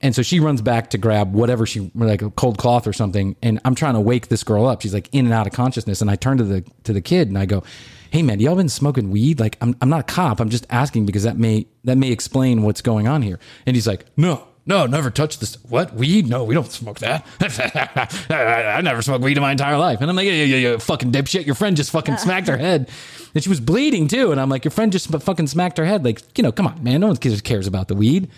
[0.00, 3.36] And so she runs back to grab whatever she like a cold cloth or something.
[3.42, 4.82] And I'm trying to wake this girl up.
[4.82, 6.02] She's like in and out of consciousness.
[6.02, 7.62] And I turn to the to the kid and I go,
[8.10, 9.40] Hey man, y'all been smoking weed?
[9.40, 10.40] Like I'm I'm not a cop.
[10.40, 13.38] I'm just asking because that may that may explain what's going on here.
[13.64, 15.56] And he's like, No, no, never touched this.
[15.68, 16.26] What weed?
[16.26, 17.26] No, we don't smoke that.
[18.30, 20.00] I never smoked weed in my entire life.
[20.00, 21.44] And I'm like, yeah, yeah, yeah, fucking dipshit.
[21.44, 22.88] Your friend just fucking smacked her head,
[23.34, 24.32] and she was bleeding too.
[24.32, 26.04] And I'm like, your friend just fucking smacked her head.
[26.04, 27.00] Like, you know, come on, man.
[27.00, 28.28] No one cares about the weed.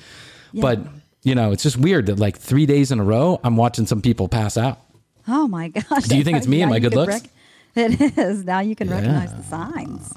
[0.52, 0.80] But
[1.22, 4.00] you know, it's just weird that like three days in a row, I'm watching some
[4.00, 4.80] people pass out.
[5.28, 6.04] Oh my gosh!
[6.04, 7.22] Do you think it's me and my good looks?
[7.74, 8.44] it is.
[8.44, 10.12] Now you can recognize the signs.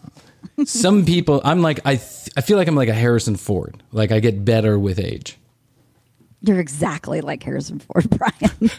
[0.66, 3.82] Some people, I'm like, I, th- I feel like I'm like a Harrison Ford.
[3.92, 5.38] Like I get better with age.
[6.42, 8.72] You're exactly like Harrison Ford, Bryan.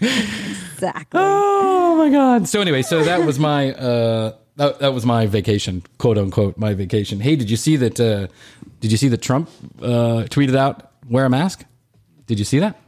[0.00, 1.20] exactly.
[1.20, 2.48] Oh my god.
[2.48, 6.72] So anyway, so that was my uh that, that was my vacation, quote unquote, my
[6.74, 7.20] vacation.
[7.20, 8.28] Hey, did you see that uh
[8.80, 9.48] did you see that Trump
[9.80, 11.64] uh tweeted out wear a mask?
[12.26, 12.78] Did you see that?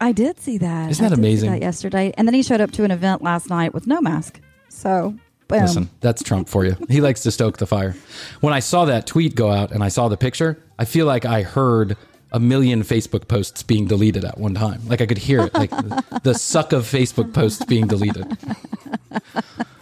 [0.00, 0.90] I did see that.
[0.90, 1.50] Isn't I that amazing?
[1.50, 4.40] that yesterday, and then he showed up to an event last night with no mask.
[4.68, 5.14] So,
[5.48, 5.62] boom.
[5.62, 6.76] Listen, that's Trump for you.
[6.90, 7.94] He likes to stoke the fire.
[8.40, 11.24] When I saw that tweet go out and I saw the picture, I feel like
[11.24, 11.96] I heard
[12.32, 14.80] a million Facebook posts being deleted at one time.
[14.86, 18.36] Like I could hear it, like the, the suck of Facebook posts being deleted.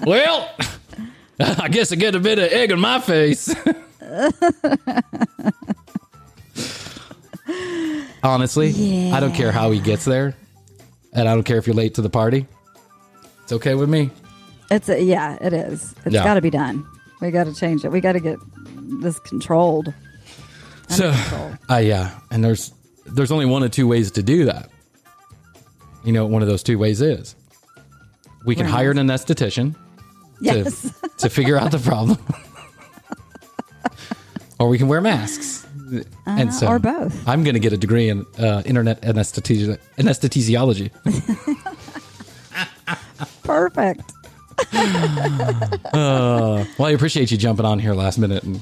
[0.01, 0.51] well,
[1.41, 3.55] I guess I get a bit of egg in my face.
[8.23, 10.35] Honestly, I don't care how he gets there,
[11.13, 12.47] and I don't care if you're late to the party.
[13.43, 14.11] It's okay with me.
[14.71, 15.95] It's a, yeah, it is.
[16.07, 16.25] It's Yeah.
[16.25, 16.87] got to be done.
[17.21, 17.93] We got to change it.
[17.93, 18.39] We got to get
[19.03, 19.93] this controlled.
[20.89, 21.13] So,
[21.71, 22.73] uh, yeah, and there's
[23.07, 24.71] there's only one of two ways to do that.
[26.05, 27.35] You know what one of those two ways is?
[28.47, 29.75] We can a hire an anesthetician
[30.41, 30.83] Yes.
[31.01, 32.19] to to figure out the problem,
[34.59, 35.67] or we can wear masks.
[36.27, 37.27] and so, or both.
[37.29, 40.91] I'm going to get a degree in uh, internet anesthesi- anesthesiology.
[43.43, 44.13] Perfect.
[45.93, 48.61] Well, I appreciate you jumping on here last minute and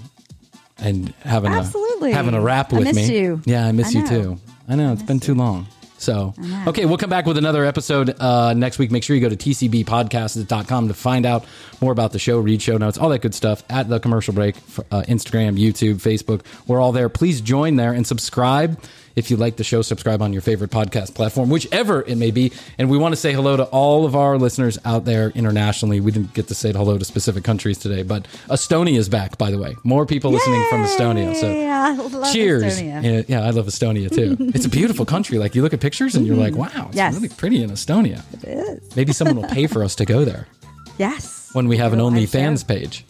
[0.83, 2.13] and having Absolutely.
[2.13, 3.21] a having a rap I with missed me.
[3.21, 3.43] you.
[3.45, 4.39] Yeah, I miss I you too.
[4.69, 5.67] I know it's been too long.
[5.99, 6.35] So,
[6.67, 8.91] okay, we'll come back with another episode uh, next week.
[8.91, 11.45] Make sure you go to tcbpodcast.com to find out
[11.81, 14.57] more about the show, read show notes, all that good stuff at the commercial break,
[14.91, 16.43] uh, Instagram, YouTube, Facebook.
[16.67, 17.09] We're all there.
[17.09, 18.83] Please join there and subscribe.
[19.17, 22.53] If you like the show, subscribe on your favorite podcast platform, whichever it may be.
[22.79, 26.01] And we want to say hello to all of our listeners out there internationally.
[26.01, 29.51] We didn't get to say hello to specific countries today, but Estonia is back, by
[29.51, 29.77] the way.
[29.85, 31.35] More people listening from Estonia.
[31.35, 32.63] So Yeah, I love cheers.
[32.65, 33.03] Estonia.
[33.03, 34.37] Yeah, yeah, I love Estonia too.
[34.55, 35.39] it's a beautiful country.
[35.39, 36.97] Like you look at pictures and you're like, wow, it's Mm-hmm.
[36.97, 37.15] Yes.
[37.15, 38.23] really pretty in Estonia.
[38.43, 38.97] It is.
[38.97, 40.47] Maybe someone will pay for us to go there
[40.99, 41.51] Yes.
[41.53, 43.05] when we have an life OnlyFans show.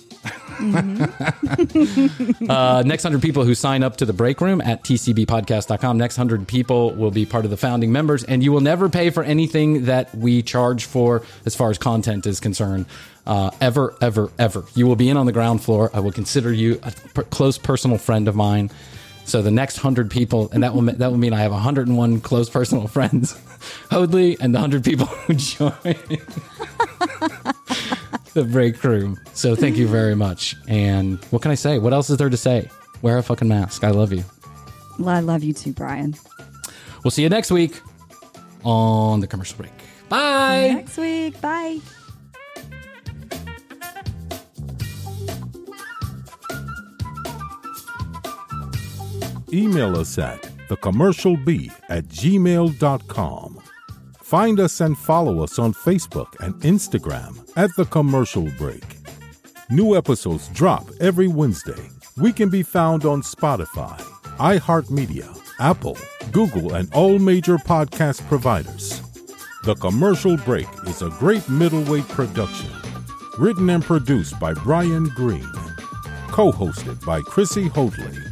[0.62, 2.48] Page.
[2.48, 5.98] uh, next 100 people who sign up to the break room at tcbpodcast.com.
[5.98, 9.10] Next 100 people will be part of the founding members, and you will never pay
[9.10, 12.86] for anything that we charge for as far as content is concerned.
[13.26, 14.64] Uh, ever, ever, ever.
[14.74, 15.90] You will be in on the ground floor.
[15.94, 16.92] I will consider you a
[17.24, 18.70] close personal friend of mine.
[19.24, 22.50] So the next hundred people, and that will that will mean I have 101 close
[22.50, 23.40] personal friends,
[23.90, 25.72] Hoadley, and the hundred people who join
[28.34, 29.18] the break room.
[29.34, 30.56] So thank you very much.
[30.68, 31.78] And what can I say?
[31.78, 32.68] What else is there to say?
[33.02, 33.84] Wear a fucking mask.
[33.84, 34.24] I love you.
[34.98, 36.14] Well, I love you too, Bryan.
[37.02, 37.80] We'll see you next week
[38.64, 39.72] on the commercial break.
[40.08, 40.72] Bye.
[40.74, 41.40] Next week.
[41.40, 41.80] Bye.
[49.52, 53.61] Email us at thecommercialb at gmail.com.
[54.32, 58.82] Find us and follow us on Facebook and Instagram at The Commercial Break.
[59.68, 61.90] New episodes drop every Wednesday.
[62.16, 64.00] We can be found on Spotify,
[64.38, 65.98] iHeartMedia, Apple,
[66.30, 69.02] Google, and all major podcast providers.
[69.64, 72.70] The Commercial Break is a great middleweight production.
[73.36, 75.52] Written and produced by Bryan Green.
[76.28, 78.31] Co hosted by Chrissy Hoadley.